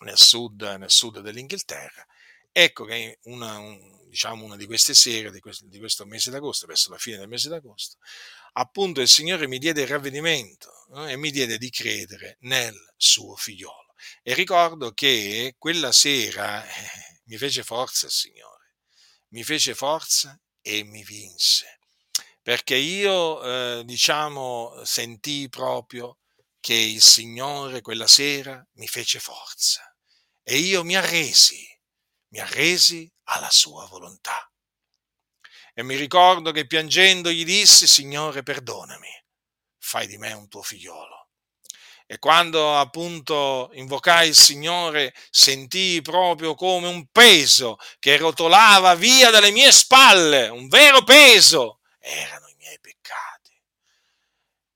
[0.00, 2.06] nel, sud, nel, sud, dell'Inghilterra,
[2.50, 6.66] ecco che una, un, diciamo una di queste sere di questo, di questo, mese d'agosto,
[6.66, 7.98] verso la fine del mese d'agosto,
[8.54, 13.36] appunto il Signore mi diede il ravvedimento eh, e mi diede di credere nel suo
[13.36, 13.94] figliolo.
[14.22, 16.66] E ricordo che quella sera...
[16.66, 18.76] Eh, mi fece forza il Signore,
[19.28, 21.78] mi fece forza e mi vinse,
[22.42, 26.18] perché io, eh, diciamo, sentii proprio
[26.58, 29.94] che il Signore quella sera mi fece forza
[30.42, 31.66] e io mi arresi,
[32.28, 34.50] mi arresi alla sua volontà.
[35.74, 39.24] E mi ricordo che piangendo gli dissi, Signore, perdonami,
[39.78, 41.17] fai di me un tuo figliolo
[42.10, 49.50] e quando appunto invocai il Signore sentii proprio come un peso che rotolava via dalle
[49.50, 53.52] mie spalle, un vero peso, erano i miei peccati.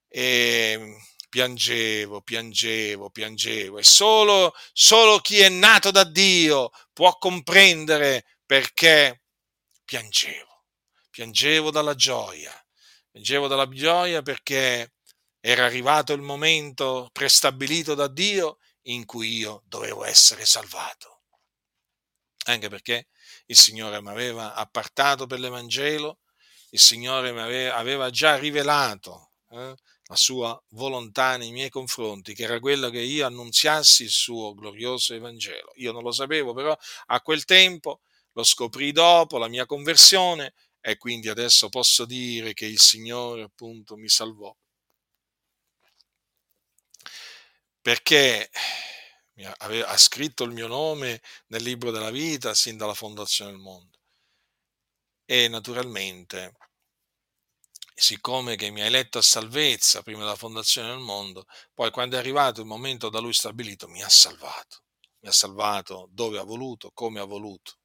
[0.09, 0.95] E
[1.31, 3.79] piangevo, piangevo, piangevo.
[3.79, 9.23] E solo, solo chi è nato da Dio può comprendere perché
[9.87, 10.65] piangevo,
[11.09, 12.53] piangevo dalla gioia,
[13.11, 14.93] piangevo dalla gioia perché
[15.45, 21.23] era arrivato il momento prestabilito da Dio in cui io dovevo essere salvato.
[22.47, 23.09] Anche perché
[23.47, 26.21] il Signore mi aveva appartato per l'Evangelo,
[26.71, 29.75] il Signore mi aveva, già rivelato eh,
[30.05, 35.13] la sua volontà nei miei confronti, che era quella che io annunziassi il suo glorioso
[35.13, 35.73] Evangelo.
[35.77, 36.77] Io non lo sapevo, però
[37.07, 38.03] a quel tempo
[38.35, 43.97] lo scoprì dopo la mia conversione e quindi adesso posso dire che il Signore appunto
[43.97, 44.55] mi salvò.
[47.83, 48.51] Perché
[49.49, 53.99] ha scritto il mio nome nel libro della vita sin dalla fondazione del mondo.
[55.25, 56.57] E naturalmente,
[57.95, 62.19] siccome che mi ha eletto a salvezza prima della fondazione del mondo, poi quando è
[62.19, 64.85] arrivato il momento da lui stabilito, mi ha salvato.
[65.21, 67.79] Mi ha salvato dove ha voluto, come ha voluto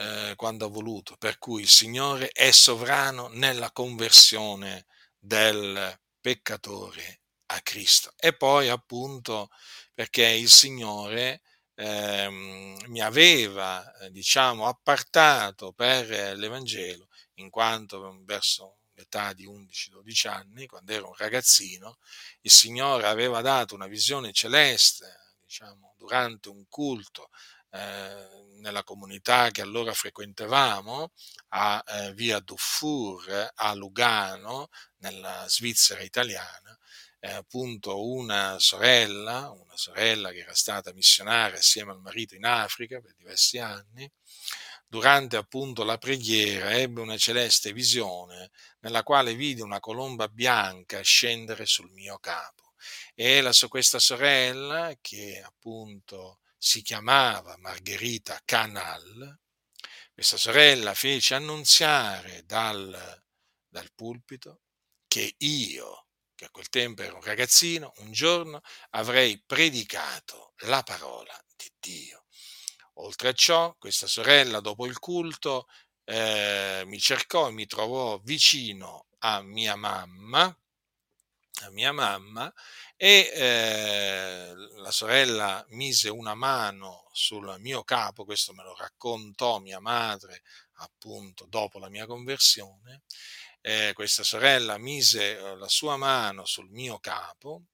[0.00, 4.86] eh, quando ha voluto, per cui il Signore è sovrano nella conversione
[5.18, 7.19] del peccatore
[7.52, 8.12] a Cristo.
[8.16, 9.50] E poi appunto
[9.94, 11.42] perché il Signore
[11.74, 20.66] ehm, mi aveva, eh, diciamo, appartato per l'Evangelo, in quanto verso l'età di 11-12 anni,
[20.66, 21.98] quando ero un ragazzino,
[22.42, 27.30] il Signore aveva dato una visione celeste, diciamo, durante un culto
[27.70, 28.28] eh,
[28.60, 31.12] nella comunità che allora frequentavamo,
[31.48, 36.76] a eh, via Dufour, a Lugano, nella Svizzera italiana,
[37.20, 43.00] eh, appunto una sorella, una sorella che era stata missionaria assieme al marito in Africa
[43.00, 44.10] per diversi anni,
[44.86, 48.50] durante appunto la preghiera ebbe una celeste visione
[48.80, 52.72] nella quale vide una colomba bianca scendere sul mio capo.
[53.14, 59.38] E la, questa sorella, che appunto si chiamava Margherita Canal,
[60.12, 63.22] questa sorella fece annunziare dal,
[63.68, 64.62] dal pulpito
[65.06, 66.06] che io,
[66.40, 72.24] che a quel tempo ero un ragazzino, un giorno avrei predicato la parola di Dio.
[72.94, 75.68] Oltre a ciò, questa sorella, dopo il culto,
[76.04, 82.50] eh, mi cercò e mi trovò vicino a mia mamma, a mia mamma
[82.96, 89.78] e eh, la sorella mise una mano sul mio capo, questo me lo raccontò mia
[89.78, 90.40] madre
[90.76, 93.02] appunto dopo la mia conversione,
[93.60, 97.64] eh, questa sorella mise eh, la sua mano sul mio capo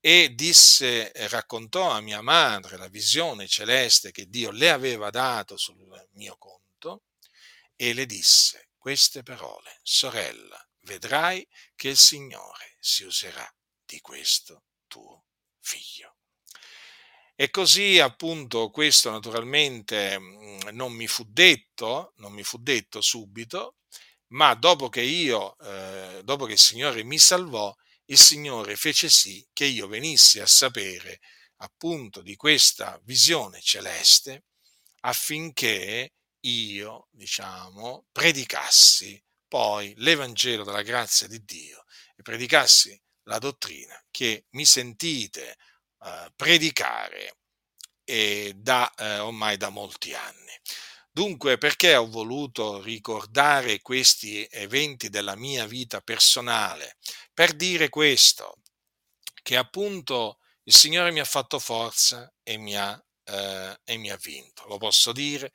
[0.00, 5.76] e disse, raccontò a mia madre la visione celeste che Dio le aveva dato sul
[6.12, 7.04] mio conto
[7.74, 13.50] e le disse queste parole, sorella, vedrai che il Signore si userà
[13.86, 15.24] di questo tuo
[15.60, 16.16] figlio.
[17.34, 23.76] E così appunto questo naturalmente mm, non mi fu detto, non mi fu detto subito,
[24.34, 27.74] ma dopo che io, eh, dopo che il Signore mi salvò,
[28.06, 31.20] il Signore fece sì che io venissi a sapere
[31.58, 34.44] appunto di questa visione celeste
[35.00, 41.84] affinché io, diciamo, predicassi poi l'Evangelo della grazia di Dio
[42.16, 45.56] e predicassi la dottrina che mi sentite
[46.04, 47.36] eh, predicare
[48.04, 50.52] e da, eh, ormai da molti anni.
[51.16, 56.96] Dunque, perché ho voluto ricordare questi eventi della mia vita personale?
[57.32, 58.56] Per dire questo,
[59.40, 64.16] che appunto il Signore mi ha fatto forza e mi ha, eh, e mi ha
[64.16, 65.52] vinto, lo posso dire,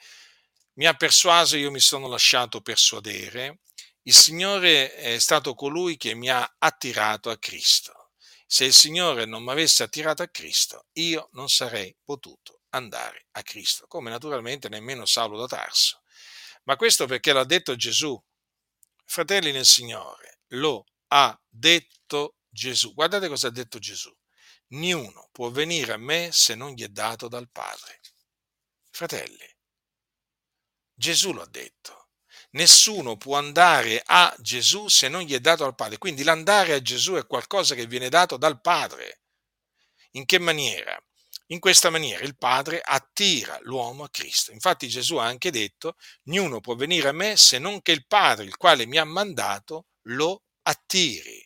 [0.75, 3.59] mi ha persuaso, io mi sono lasciato persuadere
[4.03, 8.11] il Signore è stato colui che mi ha attirato a Cristo.
[8.47, 13.43] Se il Signore non mi avesse attirato a Cristo, io non sarei potuto andare a
[13.43, 16.01] Cristo, come naturalmente nemmeno Saulo da Tarso.
[16.63, 18.21] Ma questo perché l'ha detto Gesù.
[19.05, 22.93] Fratelli nel Signore, lo ha detto Gesù.
[22.93, 24.15] Guardate cosa ha detto Gesù.
[24.67, 28.01] Niuno può venire a me se non gli è dato dal Padre.
[28.91, 29.57] Fratelli,
[30.93, 31.99] Gesù lo ha detto
[32.51, 35.97] nessuno può andare a Gesù se non gli è dato dal Padre.
[35.97, 39.21] Quindi l'andare a Gesù è qualcosa che viene dato dal Padre.
[40.11, 41.01] In che maniera?
[41.51, 44.51] In questa maniera il Padre attira l'uomo a Cristo.
[44.51, 45.95] Infatti Gesù ha anche detto,
[46.25, 49.87] niuno può venire a me se non che il Padre, il quale mi ha mandato,
[50.03, 51.43] lo attiri.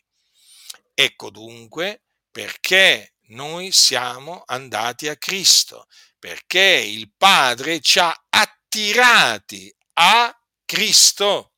[0.92, 5.86] Ecco dunque perché noi siamo andati a Cristo,
[6.18, 11.52] perché il Padre ci ha attirati a Cristo.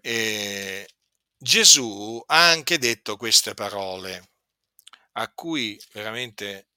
[0.00, 0.88] E
[1.36, 4.31] Gesù ha anche detto queste parole
[5.12, 6.68] a cui veramente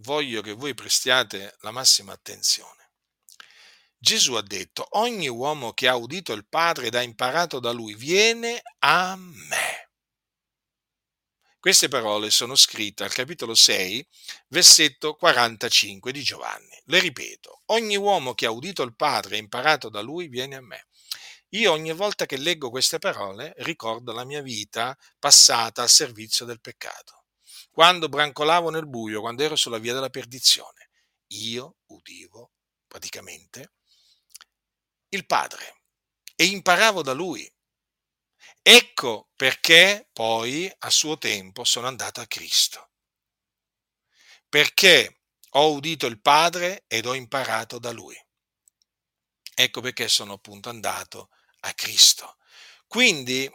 [0.00, 2.90] voglio che voi prestiate la massima attenzione.
[3.98, 7.94] Gesù ha detto, ogni uomo che ha udito il Padre ed ha imparato da lui
[7.94, 9.90] viene a me.
[11.58, 14.06] Queste parole sono scritte al capitolo 6,
[14.48, 16.80] versetto 45 di Giovanni.
[16.84, 20.60] Le ripeto, ogni uomo che ha udito il Padre e imparato da lui viene a
[20.60, 20.86] me.
[21.56, 26.60] Io ogni volta che leggo queste parole ricordo la mia vita passata al servizio del
[26.60, 27.24] peccato.
[27.70, 30.90] Quando brancolavo nel buio, quando ero sulla via della perdizione,
[31.28, 32.52] io udivo
[32.86, 33.72] praticamente
[35.08, 35.82] il Padre
[36.34, 37.50] e imparavo da lui.
[38.60, 42.90] Ecco perché poi a suo tempo sono andato a Cristo.
[44.46, 48.14] Perché ho udito il Padre ed ho imparato da lui.
[49.54, 51.30] Ecco perché sono appunto andato
[51.68, 52.36] a Cristo.
[52.86, 53.50] Quindi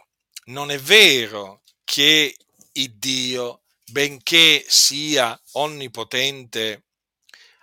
[0.46, 2.36] non è vero che
[2.72, 6.84] il Dio, benché sia onnipotente,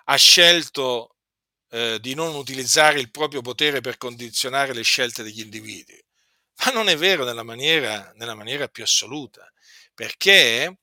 [0.06, 1.16] ha scelto
[1.72, 6.04] eh, di non utilizzare il proprio potere per condizionare le scelte degli individui.
[6.66, 9.52] Ma non è vero nella maniera, nella maniera più assoluta,
[9.94, 10.80] perché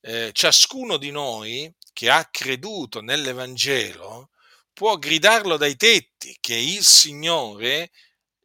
[0.00, 4.30] eh, ciascuno di noi che ha creduto nell'Evangelo
[4.72, 7.90] può gridarlo dai tetti che il Signore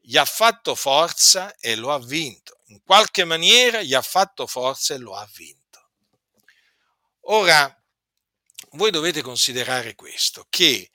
[0.08, 2.60] gli ha fatto forza e lo ha vinto.
[2.66, 5.90] In qualche maniera gli ha fatto forza e lo ha vinto.
[7.22, 7.84] Ora,
[8.74, 10.92] voi dovete considerare questo, che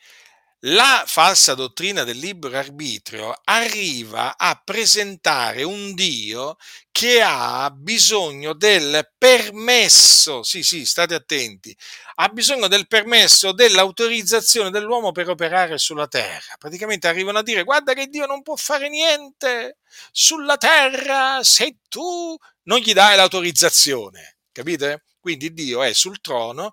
[0.65, 6.57] la falsa dottrina del libero arbitrio arriva a presentare un Dio
[6.93, 11.75] che ha bisogno del permesso, sì sì, state attenti,
[12.17, 16.57] ha bisogno del permesso, dell'autorizzazione dell'uomo per operare sulla terra.
[16.59, 19.79] Praticamente arrivano a dire guarda che Dio non può fare niente
[20.13, 25.05] sulla terra se tu non gli dai l'autorizzazione, capite?
[25.21, 26.73] Quindi Dio è sul trono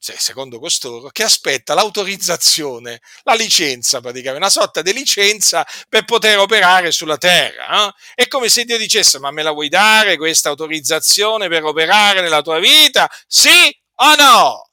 [0.00, 6.38] cioè, secondo costoro, che aspetta l'autorizzazione, la licenza praticamente, una sorta di licenza per poter
[6.38, 7.88] operare sulla terra.
[7.88, 7.92] Eh?
[8.14, 12.42] È come se Dio dicesse, ma me la vuoi dare questa autorizzazione per operare nella
[12.42, 13.10] tua vita?
[13.26, 14.70] Sì o no?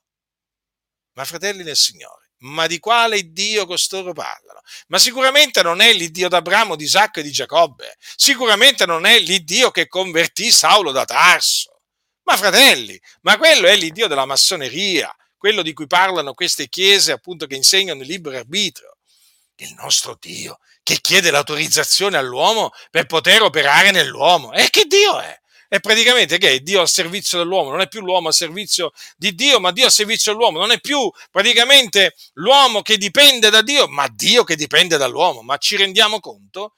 [1.14, 4.60] Ma fratelli del Signore, ma di quale Dio costoro parlano?
[4.88, 9.72] Ma sicuramente non è l'Iddio d'Abramo, di Isacco e di Giacobbe, sicuramente non è l'Iddio
[9.72, 11.75] che convertì Saulo da Tarso
[12.26, 17.46] ma fratelli, ma quello è l'Iddio della massoneria, quello di cui parlano queste chiese appunto
[17.48, 18.98] che insegnano il libero arbitrio.
[19.58, 24.54] Il nostro Dio che chiede l'autorizzazione all'uomo per poter operare nell'uomo.
[24.54, 25.40] E che Dio è?
[25.68, 29.34] È praticamente che è Dio al servizio dell'uomo, non è più l'uomo al servizio di
[29.34, 33.88] Dio, ma Dio al servizio dell'uomo, non è più praticamente l'uomo che dipende da Dio,
[33.88, 35.42] ma Dio che dipende dall'uomo.
[35.42, 36.76] Ma ci rendiamo conto?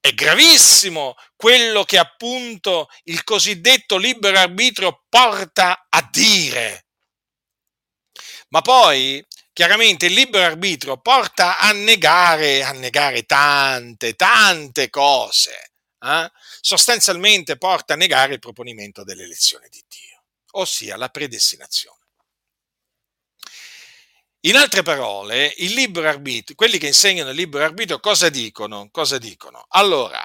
[0.00, 6.86] È gravissimo quello che appunto il cosiddetto libero arbitrio porta a dire.
[8.48, 15.72] Ma poi, chiaramente, il libero arbitrio porta a negare, a negare tante, tante cose.
[16.00, 16.30] Eh?
[16.62, 20.22] Sostanzialmente porta a negare il proponimento dell'elezione di Dio,
[20.52, 21.99] ossia la predestinazione.
[24.44, 28.88] In altre parole, il libero arbitrio, quelli che insegnano il libero arbitrio cosa dicono?
[28.90, 29.66] Cosa dicono?
[29.68, 30.22] Allora,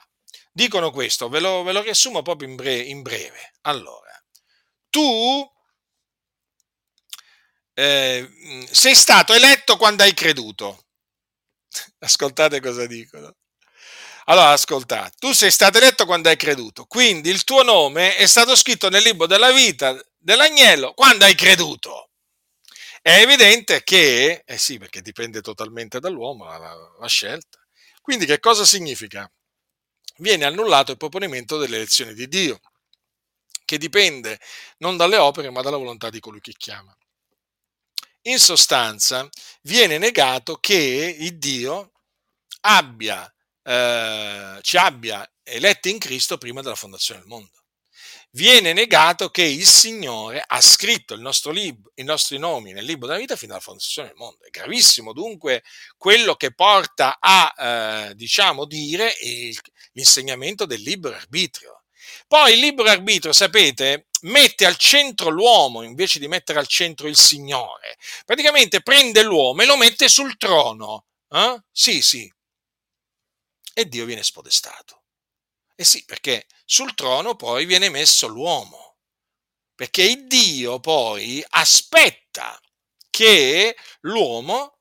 [0.53, 3.55] dicono questo, ve lo, ve lo riassumo proprio in, bre- in, breve.
[3.63, 4.11] Allora,
[4.89, 5.45] tu
[7.74, 8.30] eh,
[8.72, 10.86] sei stato eletto quando hai creduto.
[11.99, 13.36] Ascoltate cosa dicono.
[14.28, 18.55] Allora, ascoltate, tu sei stato eletto quando hai creduto, quindi il tuo nome è stato
[18.55, 22.09] scritto nel libro della vita dell'agnello quando hai creduto.
[23.08, 27.60] È evidente che, eh sì, perché dipende totalmente dall'uomo la, la scelta.
[28.01, 29.32] Quindi che cosa significa?
[30.18, 32.60] Viene annullato il proponimento dell'elezione di Dio,
[33.64, 34.39] che dipende
[34.80, 36.97] non dalle opere ma dalla volontà di colui che chiama.
[38.24, 39.30] In sostanza,
[39.62, 41.91] viene negato che il Dio
[42.62, 43.32] abbia,
[43.62, 47.64] eh, ci abbia eletti in Cristo prima della fondazione del mondo
[48.36, 53.08] viene negato che il Signore ha scritto il nostro libro, i nostri nomi nel libro
[53.08, 54.44] della vita fino alla fondazione del mondo.
[54.44, 55.64] È gravissimo dunque
[55.98, 59.58] quello che porta a, eh, diciamo, dire il,
[59.94, 61.84] l'insegnamento del libero arbitrio.
[62.28, 67.18] Poi il libero arbitrio, sapete, mette al centro l'uomo invece di mettere al centro il
[67.18, 67.98] Signore.
[68.26, 71.06] Praticamente prende l'uomo e lo mette sul trono.
[71.30, 71.58] Eh?
[71.72, 72.32] Sì, sì.
[73.74, 75.04] E Dio viene spodestato.
[75.76, 78.97] Eh sì, perché sul trono poi viene messo l'uomo,
[79.76, 82.59] perché il Dio poi aspetta
[83.09, 84.80] che l'uomo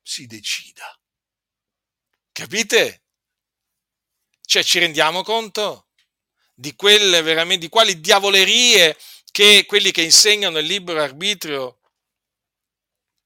[0.00, 0.98] si decida.
[2.32, 3.02] Capite?
[4.40, 5.88] Cioè ci rendiamo conto
[6.54, 8.96] di quelle veramente, di quali diavolerie
[9.30, 11.80] che quelli che insegnano il libero arbitrio,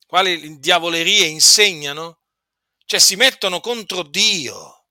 [0.07, 2.21] quali diavolerie insegnano?
[2.85, 4.84] Cioè si mettono contro Dio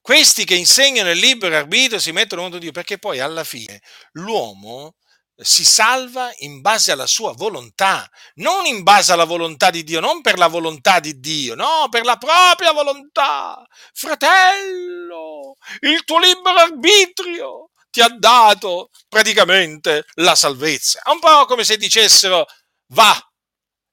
[0.00, 3.80] questi che insegnano il libero arbitrio si mettono contro Dio perché poi alla fine
[4.12, 4.94] l'uomo
[5.42, 10.20] si salva in base alla sua volontà, non in base alla volontà di Dio, non
[10.20, 13.66] per la volontà di Dio, no, per la propria volontà.
[13.92, 21.00] Fratello, il tuo libero arbitrio ti ha dato praticamente la salvezza.
[21.02, 22.46] È un po' come se dicessero,
[22.92, 23.18] va,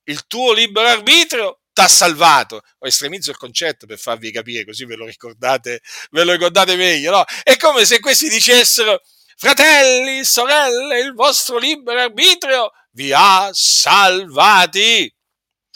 [0.06, 2.62] il tuo libero arbitrio ti ha salvato.
[2.80, 7.12] Ho estremizzo il concetto per farvi capire, così ve lo ricordate, ve lo ricordate meglio,
[7.12, 7.24] no?
[7.44, 9.02] È come se questi dicessero,
[9.36, 15.14] fratelli, sorelle, il vostro libero arbitrio vi ha salvati.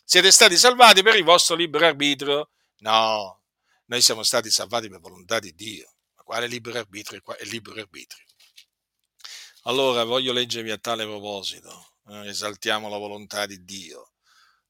[0.04, 2.50] Siete stati salvati per il vostro libero arbitrio?
[2.80, 3.44] No,
[3.86, 5.94] noi siamo stati salvati per volontà di Dio.
[6.16, 8.26] Ma quale libero arbitrio è libero arbitrio?
[9.66, 14.11] Allora voglio leggervi a tale proposito, eh, esaltiamo la volontà di Dio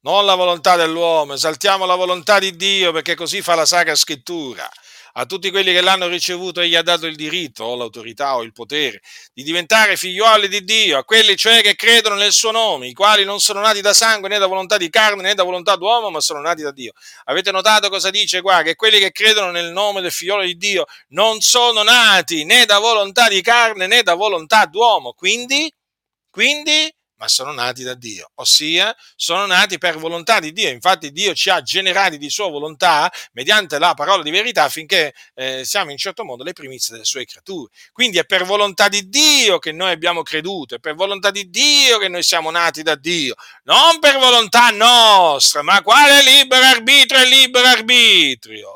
[0.01, 4.69] non la volontà dell'uomo, esaltiamo la volontà di Dio perché così fa la Sacra Scrittura.
[5.15, 8.53] A tutti quelli che l'hanno ricevuto egli ha dato il diritto o l'autorità o il
[8.53, 9.01] potere
[9.33, 13.25] di diventare figliuoli di Dio, a quelli cioè che credono nel suo nome, i quali
[13.25, 16.21] non sono nati da sangue né da volontà di carne né da volontà d'uomo, ma
[16.21, 16.93] sono nati da Dio.
[17.25, 18.61] Avete notato cosa dice qua?
[18.61, 22.79] Che quelli che credono nel nome del figliolo di Dio non sono nati né da
[22.79, 25.11] volontà di carne né da volontà d'uomo.
[25.11, 25.69] Quindi,
[26.29, 26.89] quindi
[27.21, 30.69] ma sono nati da Dio, ossia sono nati per volontà di Dio.
[30.69, 35.63] Infatti Dio ci ha generati di sua volontà mediante la parola di verità affinché eh,
[35.63, 37.71] siamo in certo modo le primizie delle sue creature.
[37.91, 41.99] Quindi è per volontà di Dio che noi abbiamo creduto, è per volontà di Dio
[41.99, 47.27] che noi siamo nati da Dio, non per volontà nostra, ma quale libero arbitrio è
[47.27, 48.69] libero arbitrio?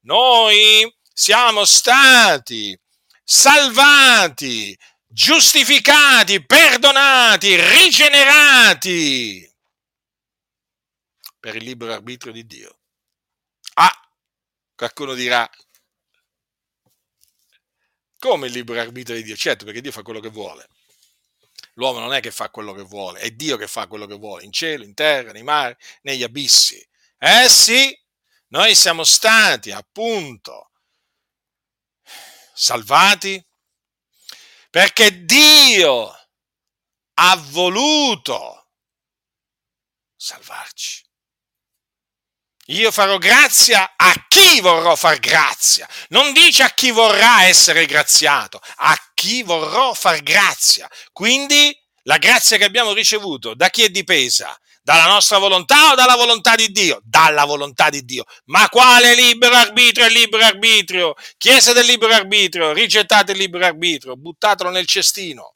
[0.00, 2.76] Noi siamo stati
[3.22, 4.76] salvati
[5.12, 9.52] giustificati, perdonati, rigenerati
[11.38, 12.78] per il libero arbitrio di Dio.
[13.74, 14.08] Ah,
[14.74, 15.50] qualcuno dirà,
[18.18, 19.36] come il libero arbitrio di Dio?
[19.36, 20.68] Certo, perché Dio fa quello che vuole.
[21.74, 24.44] L'uomo non è che fa quello che vuole, è Dio che fa quello che vuole,
[24.44, 26.86] in cielo, in terra, nei mari, negli abissi.
[27.18, 27.98] Eh sì,
[28.48, 30.70] noi siamo stati appunto
[32.54, 33.42] salvati
[34.70, 36.14] perché Dio
[37.14, 38.70] ha voluto
[40.16, 41.04] salvarci.
[42.66, 45.88] Io farò grazia a chi vorrò far grazia.
[46.10, 50.88] Non dice a chi vorrà essere graziato, a chi vorrò far grazia.
[51.12, 54.56] Quindi la grazia che abbiamo ricevuto da chi è dipesa?
[54.90, 57.00] Dalla nostra volontà o dalla volontà di Dio?
[57.04, 58.24] Dalla volontà di Dio.
[58.46, 61.14] Ma quale libero arbitrio è libero arbitrio?
[61.38, 65.54] Chiesa del libero arbitrio, rigettate il libero arbitrio, buttatelo nel cestino.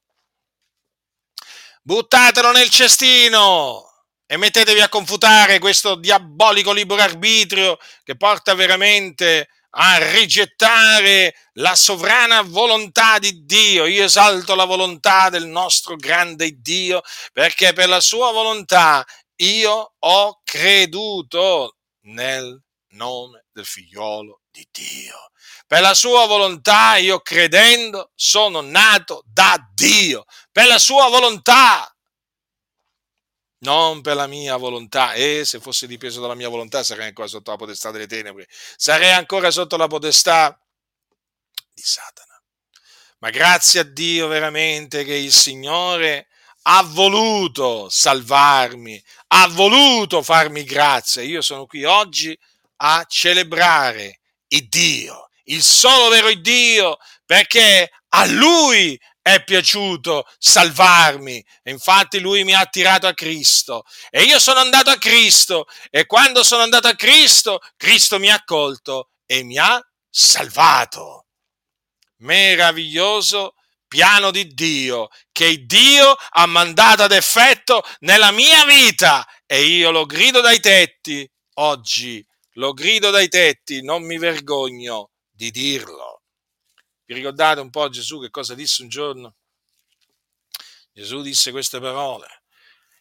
[1.83, 3.83] Buttatelo nel cestino
[4.25, 12.43] e mettetevi a confutare questo diabolico libero arbitrio che porta veramente a rigettare la sovrana
[12.43, 13.87] volontà di Dio.
[13.87, 19.05] Io esalto la volontà del nostro grande Dio perché per la sua volontà
[19.37, 21.77] io ho creduto
[22.07, 25.31] nel nome del figliolo di Dio.
[25.67, 30.25] Per la sua volontà io credendo sono nato da Dio.
[30.53, 31.89] Per la sua volontà
[33.65, 35.15] non per la mia volontà.
[35.15, 39.13] E se fosse dipeso dalla mia volontà sarei ancora sotto la potestà delle tenebre, sarei
[39.13, 40.57] ancora sotto la potestà
[41.73, 42.41] di Satana.
[43.19, 46.29] Ma grazie a Dio veramente che il Signore
[46.67, 49.03] ha voluto salvarmi,
[49.37, 51.23] ha voluto farmi grazia.
[51.23, 52.39] Io sono qui oggi
[52.77, 61.45] a celebrare il Dio, il solo vero Dio, perché a Lui è piaciuto salvarmi.
[61.63, 63.85] E infatti lui mi ha attirato a Cristo.
[64.11, 65.67] E io sono andato a Cristo.
[65.91, 71.27] E quando sono andato a Cristo, Cristo mi ha accolto e mi ha salvato.
[72.19, 73.55] Meraviglioso
[73.95, 79.25] piano di Dio che Dio ha mandato ad effetto nella mia vita.
[79.47, 82.27] E io lo grido dai tetti oggi.
[82.55, 86.23] Lo grido dai tetti, non mi vergogno di dirlo.
[87.05, 89.37] Vi ricordate un po' Gesù che cosa disse un giorno?
[90.93, 92.27] Gesù disse queste parole.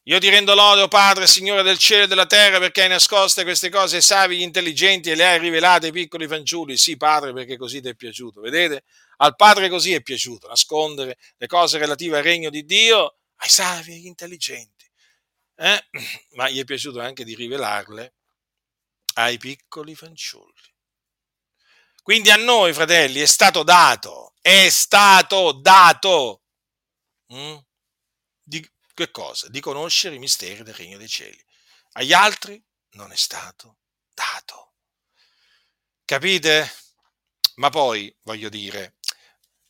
[0.03, 3.43] Io ti rendo lode, o Padre, Signore del cielo e della terra, perché hai nascoste
[3.43, 6.77] queste cose ai savi, gli intelligenti e le hai rivelate ai piccoli fanciulli.
[6.77, 8.41] Sì, Padre, perché così ti è piaciuto.
[8.41, 8.83] Vedete?
[9.23, 13.91] Al Padre così è piaciuto nascondere le cose relative al regno di Dio ai savi
[13.91, 14.85] e agli intelligenti.
[15.55, 15.87] Eh?
[16.35, 18.15] Ma gli è piaciuto anche di rivelarle
[19.15, 20.71] ai piccoli fanciulli.
[22.01, 26.41] Quindi a noi, fratelli, è stato dato, è stato dato.
[27.33, 27.55] Mm?
[28.41, 29.47] Di che cosa?
[29.47, 31.41] Di conoscere i misteri del regno dei cieli.
[31.93, 32.61] Agli altri
[32.91, 33.77] non è stato
[34.13, 34.73] dato.
[36.03, 36.69] Capite?
[37.55, 38.95] Ma poi, voglio dire,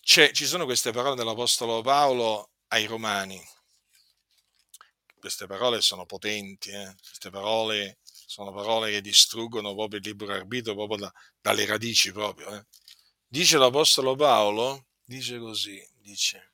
[0.04, 3.41] ci sono queste parole dell'Apostolo Paolo ai Romani.
[5.18, 6.93] Queste parole sono potenti, eh?
[7.01, 12.54] queste parole sono parole che distruggono proprio il libero arbitrio, proprio da, dalle radici proprio.
[12.54, 12.66] Eh?
[13.26, 16.54] Dice l'Apostolo Paolo, dice così, dice,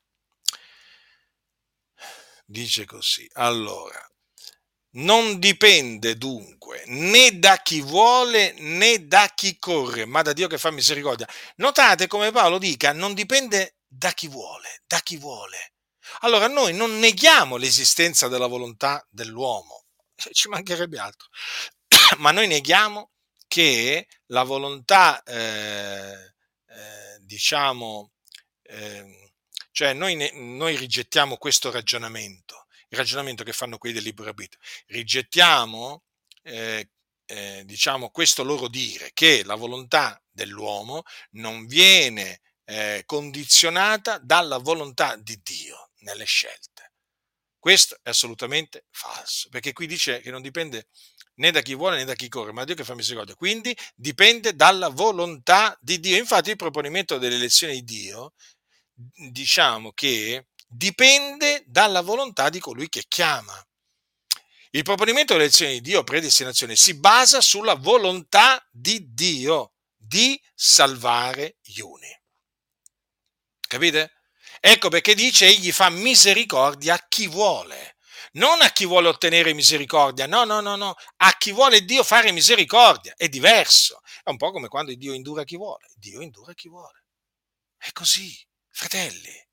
[2.45, 3.99] dice così, allora,
[4.91, 10.57] non dipende dunque né da chi vuole né da chi corre, ma da Dio che
[10.57, 11.27] fa misericordia.
[11.57, 15.73] Notate come Paolo dica, non dipende da chi vuole, da chi vuole.
[16.21, 19.85] Allora noi non neghiamo l'esistenza della volontà dell'uomo,
[20.31, 21.27] ci mancherebbe altro,
[22.17, 23.11] ma noi neghiamo
[23.47, 26.33] che la volontà, eh,
[26.67, 28.11] eh, diciamo,
[28.63, 29.31] eh,
[29.71, 34.59] cioè noi, noi rigettiamo questo ragionamento il ragionamento che fanno quelli del libero arbitrio.
[34.87, 36.03] Rigettiamo,
[36.43, 36.89] eh,
[37.25, 45.15] eh, diciamo, questo loro dire che la volontà dell'uomo non viene eh, condizionata dalla volontà
[45.15, 46.93] di Dio nelle scelte.
[47.59, 50.87] Questo è assolutamente falso, perché qui dice che non dipende
[51.35, 53.35] né da chi vuole né da chi corre, ma Dio che fa misericordia.
[53.35, 56.17] Quindi dipende dalla volontà di Dio.
[56.17, 58.33] Infatti il proponimento dell'elezione di Dio,
[58.93, 63.61] diciamo che dipende dalla volontà di colui che chiama.
[64.71, 71.79] Il proponimento dell'elezione di Dio, predestinazione, si basa sulla volontà di Dio di salvare gli
[71.79, 72.07] uni.
[73.67, 74.13] Capite?
[74.59, 77.95] Ecco perché dice egli fa misericordia a chi vuole,
[78.33, 82.31] non a chi vuole ottenere misericordia, no, no, no, no, a chi vuole Dio fare
[82.31, 84.01] misericordia, è diverso.
[84.23, 87.05] È un po' come quando Dio indura chi vuole, Dio indura chi vuole.
[87.77, 88.37] È così,
[88.69, 89.48] fratelli.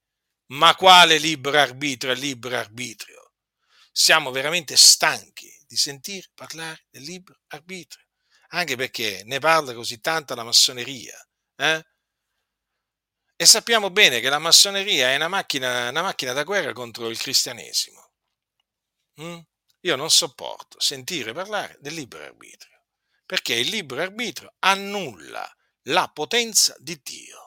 [0.49, 3.33] Ma quale libero arbitrio è libero arbitrio?
[3.91, 8.05] Siamo veramente stanchi di sentire parlare del libero arbitrio,
[8.49, 11.19] anche perché ne parla così tanta la massoneria.
[11.57, 11.85] Eh?
[13.35, 17.19] E sappiamo bene che la massoneria è una macchina, una macchina da guerra contro il
[17.19, 18.13] cristianesimo.
[19.21, 19.39] Mm?
[19.81, 22.85] Io non sopporto sentire parlare del libero arbitrio,
[23.25, 25.51] perché il libero arbitrio annulla
[25.89, 27.46] la potenza di Dio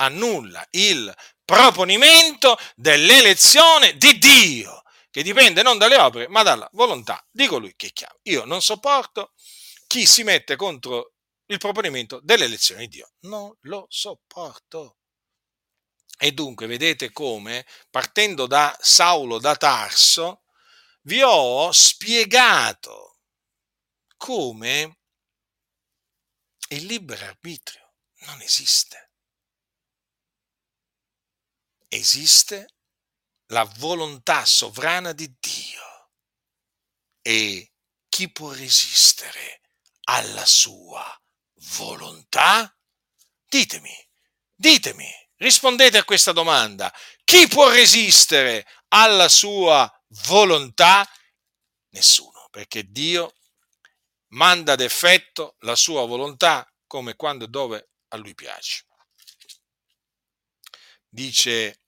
[0.00, 7.46] annulla il proponimento dell'elezione di Dio, che dipende non dalle opere, ma dalla volontà di
[7.46, 8.16] colui che chiama.
[8.22, 9.32] Io non sopporto
[9.86, 11.14] chi si mette contro
[11.46, 13.12] il proponimento dell'elezione di Dio.
[13.20, 14.96] Non lo sopporto.
[16.16, 20.42] E dunque vedete come, partendo da Saulo da Tarso,
[21.02, 23.18] vi ho spiegato
[24.16, 24.98] come
[26.68, 27.94] il libero arbitrio
[28.26, 29.09] non esiste
[31.90, 32.76] esiste
[33.46, 36.12] la volontà sovrana di Dio
[37.20, 37.72] e
[38.08, 39.60] chi può resistere
[40.04, 41.04] alla sua
[41.76, 42.74] volontà?
[43.44, 43.94] Ditemi,
[44.54, 46.94] ditemi, rispondete a questa domanda.
[47.24, 49.90] Chi può resistere alla sua
[50.26, 51.08] volontà?
[51.90, 53.34] Nessuno, perché Dio
[54.28, 58.84] manda ad effetto la sua volontà come quando e dove a lui piace.
[61.12, 61.80] Dice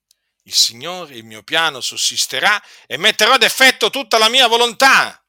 [0.42, 5.24] il Signore, il mio piano sussisterà e metterò ad effetto tutta la mia volontà.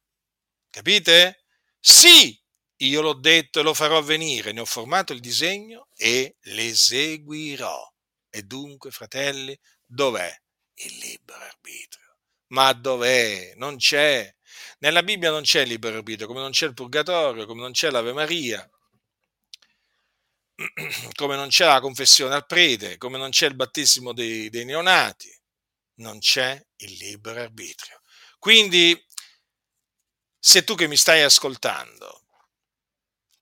[0.69, 1.43] Capite?
[1.79, 2.37] Sì,
[2.77, 7.93] io l'ho detto e lo farò avvenire, ne ho formato il disegno e l'eseguirò.
[8.29, 10.35] E dunque, fratelli, dov'è
[10.75, 12.17] il libero arbitrio?
[12.47, 13.53] Ma dov'è?
[13.57, 14.33] Non c'è.
[14.79, 17.91] Nella Bibbia non c'è il libero arbitrio, come non c'è il purgatorio, come non c'è
[17.91, 18.67] l'Ave Maria,
[21.15, 25.31] come non c'è la confessione al prete, come non c'è il battesimo dei, dei neonati,
[25.95, 28.01] non c'è il libero arbitrio.
[28.39, 28.99] Quindi,
[30.39, 32.23] se tu che mi stai ascoltando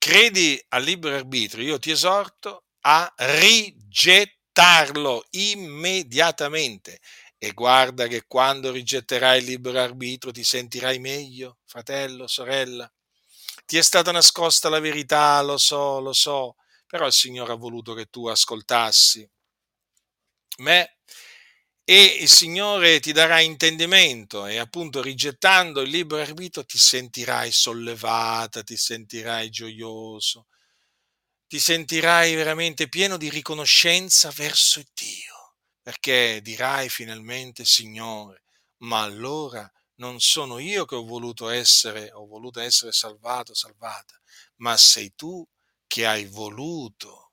[0.02, 6.98] credi al libero arbitrio, io ti esorto a rigettarlo immediatamente.
[7.38, 12.92] E guarda che quando rigetterai il libero arbitrio ti sentirai meglio, fratello, sorella.
[13.64, 16.56] Ti è stata nascosta la verità, lo so, lo so,
[16.92, 19.26] però il Signore ha voluto che tu ascoltassi
[20.58, 20.98] me
[21.84, 28.62] e il Signore ti darà intendimento e appunto rigettando il libero arbitrio ti sentirai sollevata,
[28.62, 30.48] ti sentirai gioioso,
[31.46, 38.42] ti sentirai veramente pieno di riconoscenza verso Dio, perché dirai finalmente Signore,
[38.82, 44.20] ma allora non sono io che ho voluto essere, ho voluto essere salvato, salvata,
[44.56, 45.42] ma sei tu
[45.92, 47.32] che hai voluto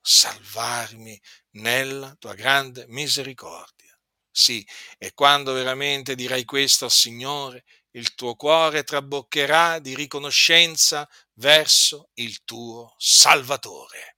[0.00, 1.20] salvarmi
[1.56, 3.94] nella tua grande misericordia.
[4.30, 12.08] Sì, e quando veramente dirai questo al Signore, il tuo cuore traboccherà di riconoscenza verso
[12.14, 14.16] il tuo Salvatore.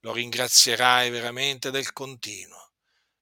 [0.00, 2.72] Lo ringrazierai veramente del continuo,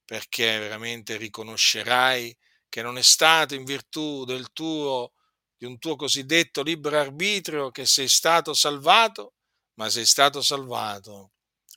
[0.04, 2.36] perché veramente riconoscerai
[2.68, 5.12] che non è stato in virtù del tuo,
[5.56, 9.34] di un tuo cosiddetto libero arbitrio che sei stato salvato,
[9.78, 11.32] ma sei stato salvato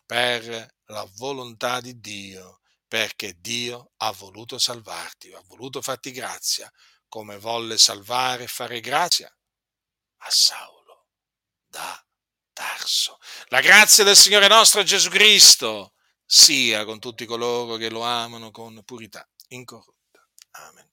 [0.06, 6.70] per la volontà di Dio, perché Dio ha voluto salvarti, ha voluto farti grazia,
[7.08, 9.34] come volle salvare e fare grazia
[10.24, 11.08] a Saulo
[11.68, 12.04] da
[12.52, 13.18] Tarso.
[13.48, 15.94] La grazia del Signore nostro Gesù Cristo
[16.26, 20.28] sia con tutti coloro che lo amano con purità incorrotta.
[20.52, 20.91] Amen.